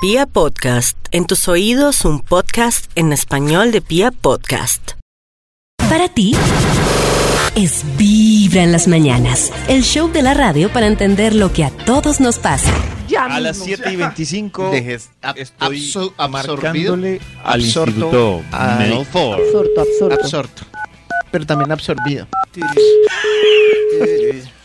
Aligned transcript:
Pia 0.00 0.26
Podcast, 0.26 0.96
en 1.10 1.26
tus 1.26 1.48
oídos 1.48 2.04
un 2.04 2.20
podcast 2.20 2.88
en 2.94 3.12
español 3.12 3.72
de 3.72 3.80
Pia 3.80 4.10
Podcast. 4.12 4.92
Para 5.88 6.08
ti 6.08 6.36
es 7.56 7.82
Vibra 7.96 8.62
en 8.62 8.70
las 8.72 8.86
mañanas, 8.86 9.52
el 9.68 9.82
show 9.82 10.10
de 10.12 10.22
la 10.22 10.34
radio 10.34 10.72
para 10.72 10.86
entender 10.86 11.34
lo 11.34 11.52
que 11.52 11.64
a 11.64 11.70
todos 11.70 12.20
nos 12.20 12.38
pasa. 12.38 12.72
A 13.18 13.40
las 13.40 13.56
7 13.56 13.90
y 13.92 13.96
25 13.96 14.70
Dejes 14.70 15.10
ab- 15.22 15.34
estoy 15.38 15.78
abso- 15.90 16.12
absorbido, 16.16 16.92
marcándole 16.96 17.20
al 17.42 17.60
absorto, 17.64 18.42
Instituto 18.42 18.78
Melford. 18.78 19.40
Absorto, 19.40 19.80
absorto. 19.80 20.14
absorto, 20.22 20.62
pero 21.32 21.46
también 21.46 21.72
absorbido. 21.72 22.28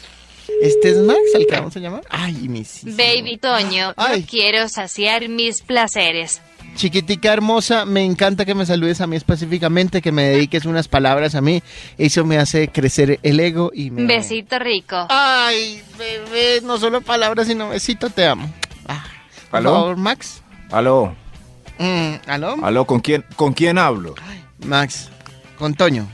¿Este 0.63 0.89
es 0.91 0.97
Max, 0.97 1.19
al 1.35 1.45
que 1.45 1.55
vamos 1.55 1.75
a 1.75 1.79
llamar? 1.79 2.03
Ay, 2.09 2.33
mis. 2.47 2.81
Baby 2.83 3.37
Toño, 3.37 3.93
Ay. 3.97 4.21
yo 4.21 4.27
quiero 4.29 4.69
saciar 4.69 5.27
mis 5.27 5.61
placeres. 5.61 6.41
Chiquitica 6.75 7.31
hermosa, 7.33 7.85
me 7.85 8.03
encanta 8.03 8.45
que 8.45 8.55
me 8.55 8.65
saludes 8.65 8.99
a 9.01 9.05
mí 9.07 9.15
específicamente, 9.15 10.01
que 10.01 10.11
me 10.11 10.23
dediques 10.23 10.65
unas 10.65 10.87
palabras 10.87 11.35
a 11.35 11.41
mí. 11.41 11.61
Eso 11.97 12.25
me 12.25 12.37
hace 12.37 12.69
crecer 12.69 13.19
el 13.21 13.39
ego 13.39 13.71
y 13.75 13.91
me... 13.91 14.05
Besito 14.05 14.57
rico. 14.57 15.05
Ay, 15.09 15.81
bebé, 15.99 16.61
no 16.63 16.77
solo 16.79 17.01
palabras, 17.01 17.45
sino 17.47 17.69
besito, 17.69 18.09
te 18.09 18.25
amo. 18.25 18.51
Ah, 18.87 19.05
por 19.51 19.57
¿Aló? 19.59 19.71
favor, 19.73 19.97
Max. 19.97 20.41
Aló, 20.71 21.15
Mm, 21.79 22.13
¿Aló? 22.27 22.55
aló, 22.63 22.85
¿con 22.85 22.99
quién, 23.01 23.25
¿con 23.35 23.51
quién 23.53 23.77
hablo? 23.79 24.13
Max, 24.65 25.09
con 25.57 25.73
Toño. 25.73 26.07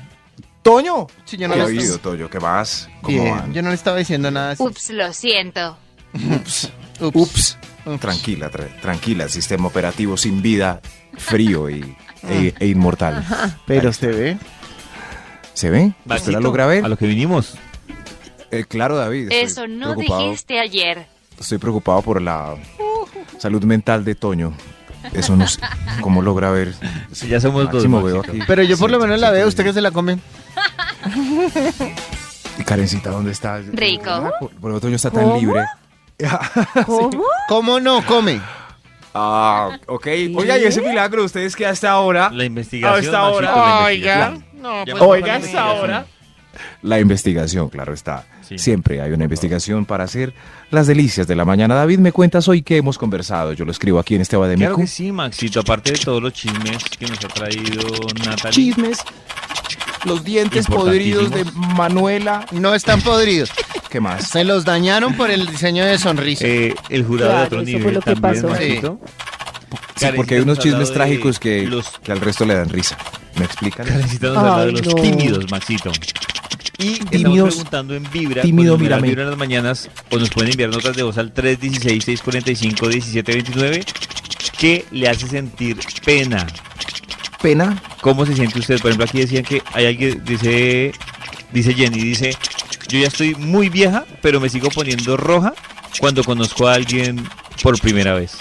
¿Toño? 0.69 1.07
Sí, 1.25 1.35
yo 1.37 1.47
no 1.47 1.55
¿Qué 1.55 1.61
ha 1.61 1.63
le 1.65 1.69
habido, 1.69 1.97
Toño? 1.97 2.29
¿Qué 2.29 2.39
más? 2.39 2.87
¿Cómo 3.01 3.23
Bien, 3.23 3.35
van? 3.37 3.53
yo 3.53 3.61
no 3.63 3.69
le 3.69 3.75
estaba 3.75 3.97
diciendo 3.97 4.29
nada 4.29 4.51
así. 4.51 4.61
Ups, 4.63 4.89
lo 4.91 5.11
siento. 5.13 5.77
Ups. 6.13 6.71
Ups. 7.01 7.15
Ups. 7.15 7.57
Tranquila, 7.99 8.51
tra- 8.51 8.79
tranquila, 8.81 9.27
sistema 9.29 9.67
operativo 9.67 10.15
sin 10.15 10.41
vida, 10.43 10.79
frío 11.17 11.69
y, 11.71 11.95
e, 12.27 12.53
e 12.59 12.67
inmortal. 12.67 13.25
Pero 13.65 13.91
se 13.93 14.07
ve. 14.07 14.37
¿Se 15.55 15.71
ve? 15.71 15.93
¿Usted 16.05 16.33
la 16.33 16.39
logra 16.39 16.67
ver? 16.67 16.85
A 16.85 16.87
lo 16.87 16.97
que 16.97 17.07
vinimos. 17.07 17.55
Eh, 18.51 18.63
claro, 18.67 18.95
David. 18.95 19.29
Eso 19.31 19.67
no 19.67 19.95
preocupado- 19.95 20.21
dijiste 20.23 20.59
ayer. 20.59 21.07
Estoy 21.39 21.57
preocupado 21.57 22.01
por 22.03 22.21
la 22.21 22.55
salud 23.39 23.63
mental 23.63 24.05
de 24.05 24.13
Toño. 24.13 24.53
Eso 25.13 25.35
no 25.35 25.47
sé. 25.47 25.61
¿Cómo 26.01 26.21
logra 26.21 26.51
ver? 26.51 26.75
Si 27.11 27.27
ya 27.27 27.39
somos 27.39 27.63
dos. 27.65 27.73
Máximo 27.75 28.03
veo 28.03 28.19
aquí. 28.19 28.39
Pero 28.45 28.61
yo 28.63 28.77
por 28.77 28.91
lo 28.91 28.97
Sí, 28.97 29.03
menos 29.03 29.15
sí, 29.17 29.21
la 29.21 29.27
sí, 29.29 29.33
veo, 29.33 29.43
sí. 29.45 29.49
usted 29.49 29.63
que 29.63 29.73
se 29.73 29.81
la 29.81 29.91
come. 29.91 30.19
¿Y 32.57 32.63
Karencita 32.65 33.09
dónde 33.11 33.31
está? 33.31 33.59
Rico. 33.71 34.31
Por, 34.39 34.51
por 34.51 34.71
lo 34.71 34.79
Toño 34.79 34.95
está 34.95 35.11
tan 35.11 35.23
¿Cómo? 35.23 35.39
libre. 35.39 35.65
¿Cómo? 36.85 37.23
¿Cómo 37.47 37.79
no 37.79 38.05
come? 38.05 38.41
Ah, 39.13 39.77
ok. 39.87 40.07
Oiga, 40.35 40.57
y 40.57 40.63
ese 40.65 40.81
milagro, 40.81 41.23
ustedes 41.23 41.55
que 41.55 41.65
hasta 41.65 41.89
ahora 41.91 42.29
La 42.31 42.45
investigación. 42.45 43.05
Hasta 43.05 43.17
ahora. 43.19 43.91
Investigación. 43.91 44.45
No, 44.61 44.83
pues, 44.85 45.01
Oiga, 45.01 45.35
hasta 45.35 45.61
ahora. 45.61 46.05
La 46.81 46.99
investigación, 46.99 47.69
claro 47.69 47.93
está. 47.93 48.25
Sí. 48.41 48.57
Siempre 48.57 49.01
hay 49.01 49.11
una 49.11 49.23
investigación 49.25 49.85
para 49.85 50.03
hacer 50.03 50.33
las 50.71 50.87
delicias 50.87 51.27
de 51.27 51.35
la 51.35 51.45
mañana. 51.45 51.75
David, 51.75 51.99
me 51.99 52.11
cuentas 52.11 52.47
hoy 52.47 52.61
que 52.61 52.77
hemos 52.77 52.97
conversado. 52.97 53.53
Yo 53.53 53.63
lo 53.65 53.71
escribo 53.71 53.99
aquí 53.99 54.15
en 54.15 54.21
este 54.21 54.35
Claro 54.35 54.41
Bademico. 54.41 54.75
que 54.77 54.87
sí, 54.87 55.11
Maxito. 55.11 55.61
Aparte 55.61 55.93
de 55.93 55.99
todos 55.99 56.21
los 56.21 56.33
chismes 56.33 56.83
que 56.97 57.07
nos 57.07 57.23
ha 57.23 57.27
traído 57.29 57.87
Natalie. 58.25 58.51
Chismes. 58.51 58.99
Los 60.05 60.23
dientes 60.23 60.67
podridos 60.67 61.31
de 61.31 61.43
Manuela. 61.75 62.45
no 62.51 62.73
están 62.75 63.01
podridos. 63.01 63.49
¿Qué 63.89 63.99
más? 63.99 64.29
Se 64.29 64.43
los 64.43 64.63
dañaron 64.65 65.15
por 65.15 65.31
el 65.31 65.47
diseño 65.47 65.83
de 65.85 65.97
sonrisa. 65.97 66.45
Eh, 66.45 66.75
el 66.89 67.03
jurado 67.05 67.31
Claro, 67.31 67.39
de 67.41 67.45
otro 67.47 67.57
eso 67.61 67.65
nivel 67.65 67.83
fue 67.83 67.91
lo 67.93 68.01
que 68.01 68.13
también, 68.15 68.43
pasó. 68.43 68.47
Maxito. 68.49 68.99
Sí, 69.95 70.05
porque 70.15 70.35
hay 70.35 70.41
unos 70.41 70.59
chismes 70.59 70.93
trágicos 70.93 71.39
que, 71.39 71.63
Los, 71.67 71.89
que 72.03 72.11
al 72.11 72.21
resto 72.21 72.45
le 72.45 72.53
dan 72.55 72.69
risa. 72.69 72.97
¿Me 73.35 73.45
explican? 73.45 73.85
Karencita 73.85 74.27
nos 74.27 74.37
ha 74.37 74.41
hablado 74.41 74.65
de 74.67 74.71
los 74.73 74.85
no. 74.85 74.93
tímidos, 74.95 75.49
Maxito. 75.51 75.91
Y 76.77 76.93
estamos 76.93 77.11
Tímidos. 77.11 77.49
preguntando 77.55 77.93
en 77.95 78.09
Vibra, 78.09 78.41
Tímido, 78.41 78.77
mírame. 78.77 79.07
Vibra 79.09 79.23
en 79.23 79.29
las 79.31 79.37
mañanas, 79.37 79.89
o 80.11 80.17
nos 80.17 80.29
pueden 80.29 80.51
enviar 80.51 80.69
notas 80.69 80.95
de 80.95 81.03
voz 81.03 81.17
al 81.17 81.33
316-645-1729, 81.33 83.83
¿qué 84.57 84.85
le 84.91 85.09
hace 85.09 85.27
sentir 85.27 85.77
pena? 86.05 86.47
Pena. 87.41 87.81
¿Cómo 88.01 88.25
se 88.25 88.35
siente 88.35 88.59
usted? 88.59 88.79
Por 88.79 88.91
ejemplo, 88.91 89.05
aquí 89.05 89.19
decían 89.19 89.43
que 89.43 89.61
hay 89.73 89.85
alguien, 89.85 90.23
dice, 90.25 90.91
dice 91.51 91.73
Jenny, 91.73 91.99
dice, 91.99 92.35
yo 92.87 92.99
ya 92.99 93.07
estoy 93.07 93.35
muy 93.35 93.69
vieja, 93.69 94.05
pero 94.21 94.39
me 94.39 94.49
sigo 94.49 94.69
poniendo 94.69 95.15
roja 95.17 95.53
cuando 95.99 96.23
conozco 96.23 96.67
a 96.67 96.73
alguien 96.73 97.27
por 97.63 97.79
primera 97.79 98.13
vez. 98.13 98.37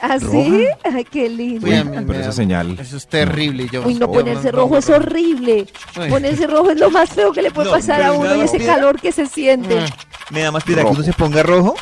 ¿Así? 0.00 0.26
¿Roja? 0.26 0.78
Ay, 0.96 1.04
qué 1.04 1.28
lindo. 1.28 1.64
Uy, 1.66 1.74
a 1.74 1.84
mí 1.84 1.90
pero 1.92 2.06
me 2.06 2.20
esa 2.20 2.32
señal. 2.32 2.76
Eso 2.80 2.96
es 2.96 3.06
terrible. 3.06 3.68
Yo, 3.70 3.82
Uy, 3.86 3.94
no 3.94 4.10
ponerse 4.10 4.50
rojo 4.50 4.76
es 4.76 4.88
horrible. 4.90 5.66
Uy. 5.96 6.08
Ponerse 6.10 6.46
rojo 6.48 6.70
es 6.72 6.80
lo 6.80 6.90
más 6.90 7.10
feo 7.10 7.32
que 7.32 7.40
le 7.40 7.52
puede 7.52 7.68
No, 7.68 7.74
pasar 7.76 8.02
a 8.02 8.12
uno 8.12 8.34
y 8.34 8.40
ese 8.40 8.58
piedra. 8.58 8.74
calor 8.74 9.00
que 9.00 9.12
se 9.12 9.26
siente. 9.26 9.76
Mm. 9.76 10.34
Me 10.34 10.40
da 10.40 10.50
más 10.50 10.64
piedra 10.64 10.82
que 10.82 10.88
Rojo. 10.88 10.96
uno 10.96 11.04
se 11.04 11.12
ponga 11.12 11.42
rojo 11.44 11.74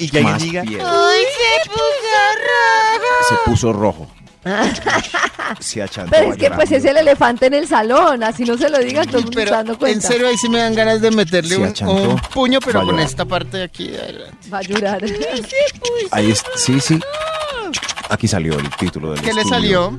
y 0.00 0.08
que 0.08 0.18
alguien 0.18 0.38
diga, 0.38 0.62
piedra. 0.62 0.86
Se 3.28 3.34
puso 3.50 3.72
rojo. 3.72 4.08
Se 4.16 4.17
achantó 5.82 6.10
Pero 6.10 6.32
es 6.32 6.36
que 6.38 6.50
pues 6.50 6.72
es 6.72 6.84
el 6.84 6.96
elefante 6.96 7.46
en 7.46 7.54
el 7.54 7.66
salón, 7.66 8.22
así 8.22 8.44
no 8.44 8.56
se 8.58 8.68
lo 8.68 8.78
digan, 8.78 9.06
todo 9.06 9.18
el 9.18 9.24
mundo 9.24 9.38
Pero 9.38 9.50
dando 9.50 9.72
en 9.72 9.78
cuenta. 9.78 10.08
serio 10.08 10.28
ahí 10.28 10.36
sí 10.36 10.48
me 10.48 10.58
dan 10.58 10.74
ganas 10.74 11.00
de 11.00 11.10
meterle 11.10 11.56
un, 11.56 11.64
achantó. 11.64 12.10
un 12.10 12.20
puño, 12.32 12.58
pero 12.64 12.84
con 12.84 12.98
esta 13.00 13.24
parte 13.24 13.58
de 13.58 13.64
aquí 13.64 13.88
de 13.88 14.00
adelante. 14.00 14.50
Va 14.52 14.58
a 14.58 14.62
llorar. 14.62 15.02
Ahí 16.10 16.30
es, 16.30 16.42
sí, 16.56 16.80
sí. 16.80 16.98
Aquí 18.08 18.26
salió 18.26 18.58
el 18.58 18.70
título 18.70 19.12
del 19.12 19.20
¿Qué 19.20 19.32
le 19.32 19.44
salió? 19.44 19.98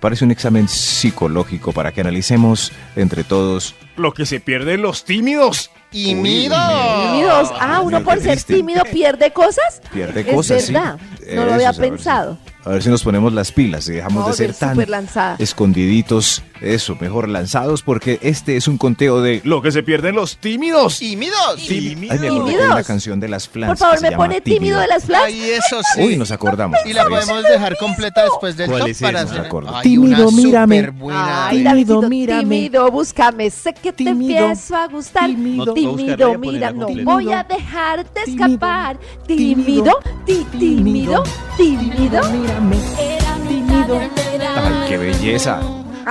Parece 0.00 0.24
un 0.24 0.30
examen 0.30 0.68
psicológico 0.68 1.72
para 1.72 1.92
que 1.92 2.00
analicemos 2.00 2.70
entre 2.96 3.24
todos 3.24 3.74
lo 3.96 4.12
que 4.12 4.26
se 4.26 4.40
pierden 4.40 4.82
los 4.82 5.04
tímidos. 5.04 5.70
Tímidos. 5.90 7.50
Ah, 7.58 7.80
uno 7.82 8.02
por 8.04 8.20
ser 8.20 8.42
tímido 8.42 8.84
pierde 8.84 9.32
cosas. 9.32 9.80
Pierde 9.92 10.20
Es 10.20 10.34
cosas, 10.34 10.64
sí. 10.64 10.72
verdad. 10.72 10.98
No 11.34 11.46
lo 11.46 11.54
había 11.54 11.72
ver 11.72 11.90
pensado. 11.90 12.38
A 12.66 12.70
ver 12.70 12.82
si 12.82 12.88
nos 12.88 13.04
ponemos 13.04 13.32
las 13.32 13.52
pilas 13.52 13.88
y 13.88 13.92
dejamos 13.92 14.24
Vamos 14.24 14.38
de 14.38 14.46
ser 14.48 14.54
tan 14.56 14.76
lanzada. 14.90 15.36
escondiditos. 15.38 16.42
Eso, 16.60 16.96
mejor 16.98 17.28
lanzados 17.28 17.82
porque 17.82 18.18
este 18.22 18.56
es 18.56 18.66
un 18.66 18.76
conteo 18.78 19.20
de 19.20 19.42
lo 19.44 19.60
que 19.62 19.70
se 19.70 19.82
pierden 19.82 20.14
los 20.16 20.38
tímidos. 20.38 21.00
Y 21.02 21.14
midos. 21.14 21.56
tímido. 21.68 22.12
Ay, 22.14 22.18
me 22.18 22.26
acordé 22.28 22.44
que 22.44 22.50
hay 22.50 22.54
Tímidos. 22.56 22.72
una 22.74 22.82
canción 22.82 23.20
de 23.20 23.28
las 23.28 23.46
flans 23.48 23.68
Por 23.78 23.78
favor, 23.78 24.02
me 24.02 24.12
pone 24.16 24.40
tímido 24.40 24.80
de 24.80 24.86
las 24.88 25.04
flans. 25.04 25.26
Ay, 25.26 25.50
eso 25.50 25.80
sí. 25.94 26.00
Uy, 26.02 26.16
nos 26.16 26.30
acordamos. 26.32 26.78
Y 26.86 26.92
la 26.92 27.04
podemos 27.06 27.42
dejar 27.44 27.76
completa 27.76 28.24
después 28.24 28.56
del 28.56 28.68
¿Cuál 28.68 28.80
top 28.80 28.88
es 28.88 29.00
para 29.00 29.20
hacer. 29.20 29.48
Ay, 29.74 29.82
Tímido, 29.82 30.32
mírame. 30.32 30.92
Ay, 31.12 31.50
Tímido, 31.58 31.70
Davidito, 31.70 32.08
mírame. 32.08 32.42
tímido, 32.42 32.90
búscame. 32.90 33.50
Sé 33.50 33.74
que 33.74 33.92
te 33.92 34.04
Tímido, 34.04 34.40
empiezo 34.46 34.76
a 34.76 34.88
gustar. 34.88 35.26
tímido. 35.26 35.66
No, 35.66 35.74
Tímido, 35.74 36.38
mira, 36.38 36.72
no 36.72 36.88
voy 37.04 37.32
a 37.32 37.44
dejarte 37.44 38.22
Tímido, 38.24 38.46
escapar. 38.46 38.98
tímido, 39.26 40.00
Tímido, 40.24 41.22
tímido, 41.56 42.20
tímido. 43.48 44.00
Ay, 44.56 44.88
qué 44.88 44.98
belleza. 44.98 45.60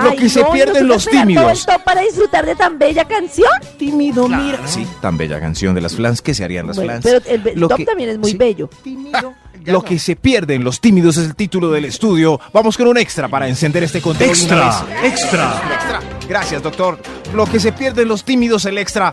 Lo 0.02 0.10
Ay, 0.10 0.16
que 0.18 0.28
se 0.28 0.44
pierden 0.46 0.86
¿no 0.86 0.94
los 0.94 1.04
todo 1.06 1.18
tímidos. 1.20 1.64
top 1.64 1.82
para 1.82 2.02
disfrutar 2.02 2.44
de 2.44 2.54
tan 2.54 2.78
bella 2.78 3.06
canción? 3.06 3.48
Tímido, 3.78 4.28
mira. 4.28 4.60
Sí, 4.66 4.86
tan 5.00 5.16
bella 5.16 5.40
canción 5.40 5.74
de 5.74 5.80
las 5.80 5.96
flans. 5.96 6.20
¿Qué 6.20 6.34
se 6.34 6.44
harían 6.44 6.66
las 6.66 6.76
Bueno, 6.76 7.00
flans? 7.00 7.04
pero 7.24 7.50
el, 7.52 7.58
Lo 7.58 7.68
top 7.68 7.78
que- 7.78 7.84
también 7.86 8.10
es 8.10 8.18
muy 8.18 8.32
sí. 8.32 8.36
bello. 8.36 8.68
Ya 9.64 9.72
Lo 9.72 9.78
no. 9.80 9.84
que 9.84 9.98
se 9.98 10.14
pierden 10.14 10.62
los 10.62 10.80
tímidos 10.80 11.16
es 11.16 11.24
el 11.26 11.34
título 11.34 11.72
del 11.72 11.86
estudio. 11.86 12.38
Vamos 12.52 12.76
con 12.76 12.86
un 12.86 12.98
extra 12.98 13.26
para 13.26 13.48
encender 13.48 13.82
este 13.82 14.00
una 14.04 14.16
vez. 14.16 14.28
extra. 14.44 14.84
Extra. 15.02 16.00
Gracias, 16.28 16.62
doctor. 16.62 17.00
Lo 17.34 17.46
que 17.46 17.58
se 17.58 17.72
pierden 17.72 18.06
los 18.06 18.22
tímidos, 18.22 18.64
el 18.66 18.78
extra. 18.78 19.12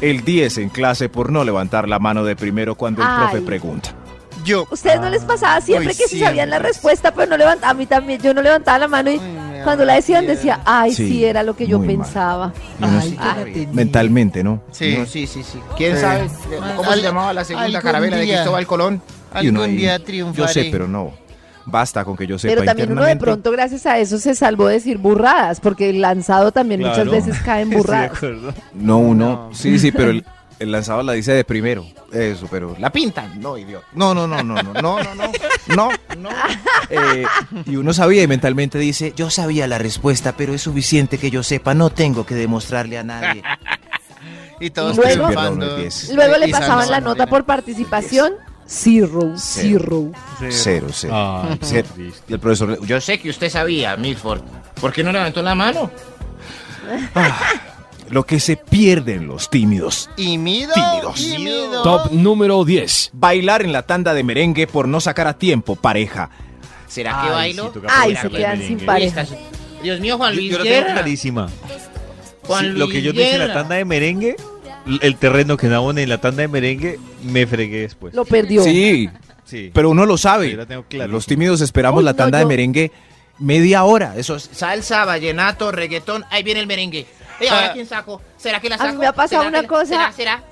El 0.00 0.24
10 0.24 0.56
en 0.58 0.68
clase 0.70 1.10
por 1.10 1.30
no 1.30 1.44
levantar 1.44 1.90
la 1.90 1.98
mano 1.98 2.24
de 2.24 2.36
primero 2.36 2.74
cuando 2.74 3.02
el 3.02 3.08
profe 3.18 3.42
pregunta. 3.42 3.90
Yo. 4.46 4.66
¿Ustedes 4.70 5.00
no 5.00 5.10
les 5.10 5.22
pasaba 5.24 5.60
siempre 5.60 5.88
que 5.94 6.06
se 6.08 6.18
sabían 6.18 6.48
la 6.48 6.56
siempre. 6.56 6.72
respuesta, 6.72 7.12
pero 7.12 7.28
no 7.30 7.36
levantaban? 7.36 7.76
A 7.76 7.78
mí 7.78 7.84
también, 7.84 8.20
yo 8.22 8.32
no 8.32 8.40
levantaba 8.40 8.78
la 8.78 8.88
mano 8.88 9.10
y 9.10 9.20
cuando 9.64 9.84
la 9.84 9.94
decían 9.94 10.20
piedra. 10.20 10.34
decía, 10.36 10.60
ay, 10.64 10.92
sí, 10.94 11.08
Sí, 11.08 11.24
era 11.24 11.42
lo 11.42 11.54
que 11.56 11.66
yo 11.66 11.82
pensaba. 11.82 12.52
Ay, 12.80 13.10
sí- 13.10 13.16
ay. 13.18 13.68
mentalmente, 13.72 14.42
¿no? 14.44 14.62
Sí. 14.70 14.96
No, 14.98 15.04
sí, 15.06 15.26
sí, 15.26 15.42
sí. 15.42 15.58
¿Quién 15.76 15.96
Sí. 15.96 16.00
sabe 16.00 16.30
cómo 16.76 16.88
Al- 16.90 16.98
se 17.00 17.02
llamaba 17.04 17.32
la 17.32 17.44
segunda 17.44 17.80
carabela 17.82 18.16
de 18.16 18.26
Cristóbal 18.26 18.66
Colón? 18.66 19.02
Algún 19.32 19.60
ahí, 19.60 19.76
día 19.76 19.98
Yo 19.98 20.04
triunfaré. 20.04 20.52
sé, 20.52 20.68
pero 20.70 20.86
no. 20.88 21.12
Basta 21.68 22.04
con 22.04 22.16
que 22.16 22.28
yo 22.28 22.38
sepa 22.38 22.54
Pero 22.54 22.64
también 22.64 22.92
uno 22.92 23.02
de 23.04 23.16
pronto, 23.16 23.50
gracias 23.50 23.86
a 23.86 23.98
eso, 23.98 24.18
se 24.18 24.36
salvó 24.36 24.68
de 24.68 24.74
decir 24.74 24.98
burradas, 24.98 25.58
porque 25.58 25.90
el 25.90 26.00
lanzado 26.00 26.52
también 26.52 26.80
muchas 26.80 27.10
veces 27.10 27.36
cae 27.44 27.62
en 27.62 27.70
burradas. 27.70 28.12
No, 28.72 28.98
uno. 28.98 29.50
Sí, 29.52 29.76
sí, 29.80 29.90
pero 29.90 30.10
el, 30.10 30.24
el 30.58 30.72
lanzador 30.72 31.04
la 31.04 31.12
dice 31.12 31.32
de 31.32 31.44
primero. 31.44 31.86
Eso, 32.12 32.46
pero 32.50 32.74
la 32.78 32.90
pintan. 32.90 33.40
No, 33.40 33.58
idiota. 33.58 33.86
No, 33.92 34.14
no, 34.14 34.26
no, 34.26 34.42
no, 34.42 34.62
no, 34.62 34.72
no, 34.72 35.02
no, 35.02 35.14
no. 35.14 35.30
No, 35.74 35.90
no. 36.18 36.28
Eh, 36.90 37.24
y 37.66 37.76
uno 37.76 37.92
sabía 37.92 38.22
y 38.22 38.26
mentalmente 38.28 38.78
dice, 38.78 39.12
yo 39.16 39.28
sabía 39.30 39.66
la 39.66 39.78
respuesta, 39.78 40.36
pero 40.36 40.54
es 40.54 40.62
suficiente 40.62 41.18
que 41.18 41.30
yo 41.30 41.42
sepa, 41.42 41.74
no 41.74 41.90
tengo 41.90 42.24
que 42.24 42.34
demostrarle 42.34 42.98
a 42.98 43.02
nadie. 43.04 43.42
Y 44.60 44.70
todos 44.70 44.96
Luego- 44.96 45.26
triunfando. 45.26 45.66
Luego- 45.66 45.90
Luego 46.14 46.36
le 46.38 46.48
pasaban 46.48 46.90
la 46.90 47.00
nota 47.00 47.26
por 47.26 47.44
participación 47.44 48.32
Zero, 48.68 49.34
zero. 49.36 50.10
Cero, 50.50 50.88
cero. 50.90 51.12
Ah, 51.14 51.56
Cero. 51.60 51.86
Y 52.28 52.32
el 52.32 52.40
profesor, 52.40 52.70
le- 52.70 52.78
Yo 52.84 53.00
sé 53.00 53.20
que 53.20 53.30
usted 53.30 53.48
sabía, 53.48 53.96
Milford. 53.96 54.40
¿Por 54.80 54.92
qué 54.92 55.04
no 55.04 55.12
levantó 55.12 55.40
la 55.40 55.54
mano? 55.54 55.88
lo 58.10 58.24
que 58.24 58.40
se 58.40 58.56
pierden 58.56 59.26
los 59.26 59.50
tímidos. 59.50 60.08
Y 60.16 60.38
mido, 60.38 60.72
Tímidos. 60.74 61.20
y 61.20 61.38
mido. 61.38 61.82
Top 61.82 62.12
número 62.12 62.64
10. 62.64 63.10
Bailar 63.12 63.62
en 63.62 63.72
la 63.72 63.82
tanda 63.82 64.14
de 64.14 64.22
merengue 64.24 64.66
por 64.66 64.88
no 64.88 65.00
sacar 65.00 65.26
a 65.26 65.38
tiempo, 65.38 65.76
pareja. 65.76 66.30
¿Será 66.88 67.20
que 67.24 67.30
bailo? 67.30 67.72
sí, 67.74 67.80
Ay, 67.88 68.16
se 68.16 68.30
quedan 68.30 68.62
sin 68.62 68.78
pareja. 68.80 69.24
Dios 69.82 70.00
mío, 70.00 70.16
Juan 70.16 70.32
Yo, 70.34 70.36
Luis 70.40 70.52
yo 70.52 70.58
la 70.58 70.64
tengo 70.64 70.76
Guerra. 70.76 70.92
clarísima. 70.94 71.48
Juan 72.44 72.64
Sí, 72.64 72.70
lo 72.78 72.88
que 72.88 73.02
yo 73.02 73.12
dije 73.12 73.32
en 73.34 73.48
la 73.48 73.52
tanda 73.54 73.74
de 73.76 73.84
merengue, 73.84 74.36
el 75.00 75.16
terreno 75.16 75.56
que 75.56 75.66
no 75.66 75.90
en 75.90 76.08
la 76.08 76.20
tanda 76.20 76.42
de 76.42 76.48
merengue, 76.48 76.98
me 77.24 77.46
fregué 77.46 77.80
después. 77.80 78.14
Lo 78.14 78.24
perdió. 78.24 78.62
Sí, 78.62 79.10
Sí. 79.44 79.70
pero 79.74 79.90
uno 79.90 80.06
lo 80.06 80.16
sabe. 80.16 80.50
Yo 80.52 80.56
la 80.56 80.66
tengo 80.66 80.84
clarísima. 80.84 81.12
Los 81.12 81.26
tímidos 81.26 81.60
esperamos 81.60 81.98
Uy, 82.00 82.04
la 82.04 82.12
no, 82.12 82.16
tanda 82.16 82.38
yo- 82.40 82.44
de 82.46 82.48
merengue 82.48 82.92
media 83.38 83.84
hora. 83.84 84.14
Eso 84.16 84.36
es. 84.36 84.48
Salsa, 84.52 85.04
vallenato, 85.04 85.70
reggaetón. 85.72 86.24
Ahí 86.30 86.42
viene 86.42 86.60
el 86.60 86.66
merengue. 86.66 87.06
Ey, 87.40 87.48
¿ahora 87.48 87.72
quién 87.72 87.86
saco? 87.86 88.20
¿Será 88.36 88.60
que 88.60 88.68
la 88.68 88.76
A 88.76 88.78
mí 88.78 88.84
saco? 88.88 88.98
me 89.00 89.06
ha 89.06 89.12
pasado 89.12 89.42
¿Será 89.42 89.48
una 89.50 89.60
que- 89.62 89.66
cosa- 89.68 90.12
¿Será? 90.12 90.42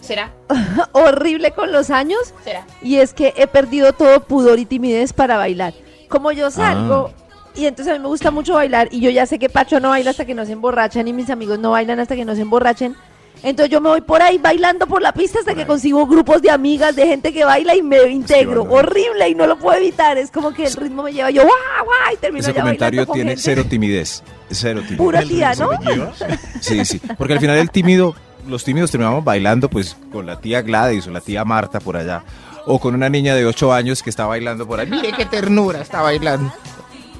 ¿Será? 0.00 0.32
Horrible 0.92 1.50
con 1.52 1.72
los 1.72 1.90
años. 1.90 2.32
¿Será? 2.44 2.66
Y 2.82 2.96
es 2.96 3.12
que 3.14 3.34
he 3.36 3.46
perdido 3.46 3.92
todo 3.92 4.20
pudor 4.20 4.58
y 4.58 4.64
timidez 4.66 5.12
para 5.12 5.36
bailar. 5.36 5.74
Como 6.08 6.32
yo 6.32 6.50
salgo, 6.50 7.12
y 7.54 7.66
entonces 7.66 7.92
a 7.92 7.96
mí 7.98 8.02
me 8.02 8.08
gusta 8.08 8.30
mucho 8.30 8.54
bailar, 8.54 8.88
y 8.90 9.00
yo 9.00 9.10
ya 9.10 9.26
sé 9.26 9.38
que 9.38 9.48
Pacho 9.50 9.80
no 9.80 9.90
baila 9.90 10.10
hasta 10.10 10.24
que 10.24 10.34
no 10.34 10.46
se 10.46 10.52
emborrachan, 10.52 11.06
y 11.08 11.12
mis 11.12 11.28
amigos 11.28 11.58
no 11.58 11.72
bailan 11.72 12.00
hasta 12.00 12.16
que 12.16 12.24
no 12.24 12.34
se 12.34 12.42
emborrachen. 12.42 12.96
Entonces 13.42 13.70
yo 13.70 13.80
me 13.80 13.88
voy 13.90 14.00
por 14.00 14.20
ahí 14.22 14.38
bailando 14.38 14.86
por 14.86 15.00
la 15.02 15.12
pista 15.12 15.38
hasta 15.38 15.54
que 15.54 15.64
consigo 15.66 16.06
grupos 16.06 16.42
de 16.42 16.50
amigas, 16.50 16.96
de 16.96 17.06
gente 17.06 17.32
que 17.32 17.44
baila 17.44 17.74
y 17.76 17.82
me 17.82 18.02
integro. 18.08 18.62
Horrible 18.64 19.28
y 19.28 19.34
no 19.34 19.46
lo 19.46 19.58
puedo 19.58 19.76
evitar. 19.78 20.18
Es 20.18 20.30
como 20.32 20.52
que 20.52 20.64
el 20.64 20.72
ritmo 20.74 21.04
me 21.04 21.12
lleva 21.12 21.30
yo, 21.30 21.42
guau, 21.42 21.84
guau, 21.84 22.14
y 22.14 22.16
termino 22.16 22.40
Ese 22.42 22.52
ya 22.54 22.60
comentario 22.62 23.00
bailando 23.02 23.06
con 23.06 23.14
tiene 23.14 23.30
gente. 23.32 23.42
cero 23.42 23.64
timidez. 23.68 24.22
Cero 24.50 24.80
timidez. 24.80 24.98
Pura 24.98 25.22
tía, 25.22 25.54
¿no? 25.54 25.70
Sí, 26.60 26.84
sí. 26.84 27.00
Porque 27.16 27.34
al 27.34 27.40
final 27.40 27.56
el 27.58 27.70
tímido, 27.70 28.14
los 28.46 28.64
tímidos 28.64 28.90
terminamos 28.90 29.24
bailando 29.24 29.68
pues 29.68 29.96
con 30.12 30.26
la 30.26 30.40
tía 30.40 30.62
Gladys 30.62 31.06
o 31.06 31.10
la 31.10 31.20
tía 31.20 31.44
Marta 31.44 31.80
por 31.80 31.96
allá. 31.96 32.22
O 32.66 32.78
con 32.78 32.94
una 32.94 33.08
niña 33.08 33.34
de 33.34 33.46
8 33.46 33.72
años 33.72 34.02
que 34.02 34.10
está 34.10 34.26
bailando 34.26 34.66
por 34.66 34.80
ahí. 34.80 34.86
Mire 34.86 35.12
qué 35.16 35.24
ternura 35.24 35.80
está 35.80 36.02
bailando. 36.02 36.52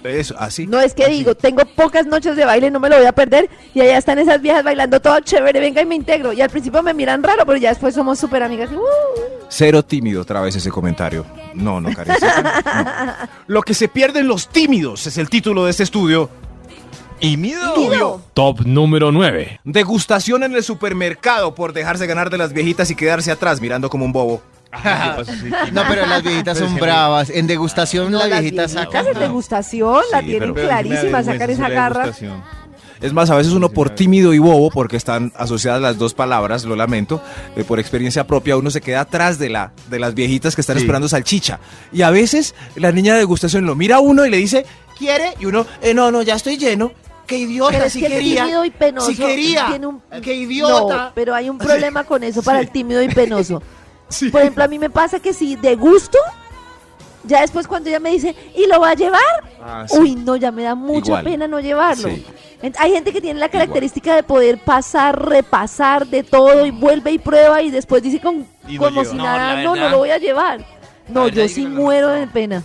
Eso, 0.05 0.35
así. 0.39 0.67
No 0.67 0.81
es 0.81 0.95
que 0.95 1.09
digo, 1.09 1.35
tengo 1.35 1.65
pocas 1.65 2.07
noches 2.07 2.37
de 2.37 2.45
baile, 2.45 2.71
no 2.71 2.81
me 2.81 2.89
lo 2.89 2.97
voy 2.97 3.07
a 3.07 3.13
perder. 3.13 3.49
Y 3.75 3.81
allá 3.81 3.99
están 3.99 4.19
esas 4.19 4.41
viejas 4.41 4.63
bailando 4.63 5.01
todo 5.01 5.19
chévere, 5.21 5.59
venga 5.61 5.83
y 5.83 5.87
me 5.87 5.95
integro. 5.97 6.33
Y 6.33 6.41
al 6.41 6.51
principio 6.51 6.83
me 6.83 6.95
miran 6.95 7.23
raro, 7.23 7.45
pero 7.45 7.59
ya 7.59 7.71
después 7.71 7.95
somos 7.95 8.19
súper 8.19 8.43
amigas. 8.43 8.71
y, 8.73 8.77
uh. 8.77 8.81
Cero 9.49 9.83
tímido 9.85 10.23
otra 10.23 10.41
vez 10.41 10.55
ese 10.57 10.71
comentario. 10.71 11.25
No, 11.55 11.81
no, 11.81 11.93
Karen. 11.95 12.15
no. 12.23 13.13
Lo 13.47 13.63
que 13.63 13.75
se 13.75 13.89
pierden 13.89 14.29
los 14.29 14.49
tímidos 14.49 15.07
es 15.07 15.19
el 15.19 15.29
título 15.29 15.65
de 15.65 15.71
este 15.71 15.83
estudio. 15.83 16.29
¿Y 17.21 17.37
mido? 17.37 17.77
Mido. 17.77 18.21
Top 18.35 18.61
número 18.65 19.11
9. 19.13 19.61
Degustación 19.65 20.43
en 20.45 20.55
el 20.55 20.63
supermercado 20.63 21.55
por 21.55 21.73
dejarse 21.73 22.07
ganar 22.07 22.31
de 22.31 22.39
las 22.39 22.53
viejitas 22.53 22.91
y 22.91 22.95
quedarse 22.95 23.31
atrás 23.31 23.61
mirando 23.61 23.91
como 23.91 24.05
un 24.05 24.13
bobo. 24.13 24.43
No, 25.73 25.83
pero 25.89 26.07
las 26.07 26.23
viejitas 26.23 26.59
son 26.59 26.77
bravas. 26.77 27.31
En 27.31 27.47
degustación 27.47 28.13
No, 28.13 28.19
la 28.19 28.27
las 28.29 28.41
viejita 28.41 28.67
viejitas 28.67 28.93
saca. 28.93 29.11
en 29.11 29.19
degustación 29.19 30.03
la 30.13 30.21
Sí, 30.21 30.27
tienen 30.27 30.55
pero- 30.55 30.69
clarísima, 30.69 31.23
sacar 31.23 31.51
esa 31.51 31.69
garra. 31.69 32.11
Es 33.01 33.13
más, 33.13 33.31
a 33.31 33.37
veces 33.37 33.53
uno 33.53 33.69
por 33.69 33.91
tímido 33.91 34.35
y 34.35 34.39
bobo, 34.41 34.71
porque 34.71 34.97
están 34.97 35.33
asociadas 35.37 35.81
las 35.81 35.99
dos 35.99 36.15
palabras, 36.15 36.65
lo 36.65 36.75
lamento, 36.75 37.23
eh, 37.57 37.63
por 37.63 37.79
experiencia 37.79 38.27
propia, 38.27 38.57
uno 38.57 38.71
se 38.71 38.81
queda 38.81 39.03
atrás 39.03 39.39
de, 39.39 39.49
la, 39.51 39.71
de 39.89 40.01
las 40.01 40.15
viejitas 40.15 40.57
que 40.57 40.61
están 40.63 40.77
Sí. 40.77 40.83
esperando 40.83 41.09
salchicha. 41.09 41.61
Y 41.93 42.03
a 42.03 42.11
veces 42.11 42.57
la 42.75 42.91
niña 42.91 43.13
de 43.15 43.21
degustación 43.21 43.67
lo 43.67 43.77
mira 43.77 43.97
a 43.97 44.01
uno 44.01 44.27
y 44.27 44.31
le 44.31 44.37
dice, 44.39 44.67
¿quiere? 44.99 45.35
Y 45.39 45.47
uno, 45.47 45.65
"Eh, 45.81 45.95
no, 45.95 46.11
no, 46.11 46.23
ya 46.23 46.35
estoy 46.35 46.57
lleno. 46.57 46.91
¡Qué 47.29 47.39
idiota! 47.39 47.71
Pero 47.73 47.85
es 47.85 47.93
si 47.93 48.01
que 48.01 48.07
el 48.07 48.13
quería. 48.15 48.43
tímido 48.43 48.65
y 48.65 48.71
penoso 48.71 49.07
Si 49.11 49.17
quería. 49.17 49.67
tiene 49.69 49.87
un- 49.87 50.03
¡Qué 50.23 50.35
idiota! 50.35 50.97
No, 51.07 51.13
pero 51.15 51.35
hay 51.35 51.49
un 51.49 51.59
problema 51.59 52.03
con 52.03 52.25
eso 52.25 52.43
para 52.43 52.59
el 52.59 52.71
tímido 52.71 53.01
y 53.03 53.09
penoso. 53.09 53.63
Por 54.33 54.41
ejemplo, 54.41 54.65
a 54.65 54.69
mí 54.69 54.79
me 54.81 54.89
pasa 54.91 55.21
que 55.21 55.33
si 55.35 55.55
de 55.55 55.77
gusto, 55.77 56.19
ya 57.25 57.43
después 57.43 57.67
cuando 57.69 57.91
ella 57.91 58.01
me 58.01 58.11
dice, 58.11 58.35
¿y 58.57 58.67
lo 58.67 58.81
va 58.81 58.91
a 58.91 58.95
llevar? 58.95 59.21
Ah, 59.63 59.85
sí. 59.87 59.99
Uy, 59.99 60.15
no, 60.17 60.37
ya 60.37 60.51
me 60.51 60.63
da 60.63 60.75
mucha 60.75 61.09
Igual. 61.09 61.25
pena 61.25 61.47
no 61.47 61.61
llevarlo. 61.61 62.09
Sí. 62.09 62.25
Hay 62.79 62.91
gente 62.93 63.13
que 63.13 63.21
tiene 63.21 63.39
la 63.39 63.51
característica 63.51 64.17
de 64.17 64.23
poder 64.23 64.59
pasar, 64.65 65.29
repasar 65.29 66.07
de 66.07 66.23
todo 66.25 66.65
y 66.67 66.71
vuelve 66.71 67.13
y 67.13 67.19
prueba 67.19 67.61
y 67.63 67.71
después 67.71 68.03
dice 68.03 68.21
con, 68.21 68.47
Y 68.67 68.79
no 68.79 68.85
como 68.85 69.03
lleva. 69.03 69.11
si 69.13 69.17
No, 69.17 69.23
nada, 69.25 69.63
no, 69.63 69.77
no 69.77 69.89
lo 69.91 69.99
voy 69.99 70.11
a 70.11 70.19
llevar. 70.19 70.65
No, 71.09 71.29
yo 71.29 71.43
yo 71.43 71.49
sí 71.49 71.67
muero 71.67 72.09
de 72.09 72.27
pena. 72.27 72.63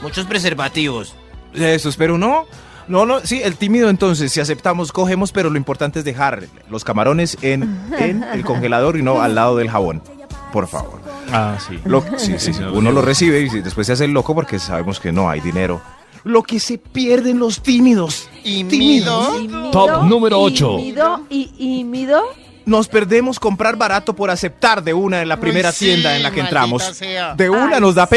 Muchos 0.00 0.24
preservativos. 0.26 1.14
Eso, 1.52 1.90
pero 1.98 2.16
no. 2.16 2.46
No, 2.88 3.06
no, 3.06 3.20
sí, 3.20 3.40
el 3.42 3.56
tímido 3.56 3.88
entonces, 3.88 4.30
si 4.32 4.40
aceptamos, 4.40 4.92
cogemos, 4.92 5.32
pero 5.32 5.48
lo 5.50 5.56
importante 5.56 6.00
es 6.00 6.04
dejar 6.04 6.44
los 6.70 6.84
camarones 6.84 7.38
en, 7.42 7.78
en 7.98 8.22
el 8.24 8.44
congelador 8.44 8.96
y 8.98 9.02
no 9.02 9.22
al 9.22 9.34
lado 9.34 9.56
del 9.56 9.70
jabón. 9.70 10.02
Por 10.52 10.68
favor. 10.68 11.00
Ah, 11.32 11.56
sí. 11.66 11.78
Lo- 11.84 12.04
sí, 12.16 12.34
sí, 12.38 12.52
sí, 12.52 12.60
no, 12.60 12.72
uno 12.74 12.92
lo 12.92 13.02
recibe 13.02 13.40
y 13.40 13.48
después 13.60 13.86
se 13.86 13.94
hace 13.94 14.04
el 14.04 14.12
loco 14.12 14.34
porque 14.34 14.58
sabemos 14.58 15.00
que 15.00 15.12
no 15.12 15.28
hay 15.28 15.40
dinero. 15.40 15.80
Lo 16.24 16.42
que 16.42 16.58
se 16.60 16.78
pierden 16.78 17.38
los 17.38 17.60
tímidos. 17.62 18.28
Tímidos. 18.42 19.32
mido. 19.32 19.40
Y 19.40 19.48
mido, 19.48 19.70
Top 19.70 20.02
número 20.04 20.36
y 20.38 20.44
ocho. 20.52 20.76
mido, 20.76 21.20
y, 21.28 21.50
y 21.58 21.84
mido. 21.84 22.22
Nos 22.66 22.88
perdemos 22.88 23.38
comprar 23.38 23.76
barato 23.76 24.14
por 24.16 24.30
aceptar 24.30 24.82
de 24.82 24.94
una 24.94 25.20
en 25.20 25.28
la 25.28 25.38
primera 25.38 25.68
Uy, 25.68 25.74
sí, 25.74 25.84
tienda 25.86 26.16
en 26.16 26.22
la 26.22 26.30
que 26.30 26.40
entramos. 26.40 26.82
sea. 26.82 27.34
De 27.34 27.50
una 27.50 27.74
Ay, 27.76 27.80
nos 27.82 27.94
da 27.94 28.06
sí. 28.06 28.10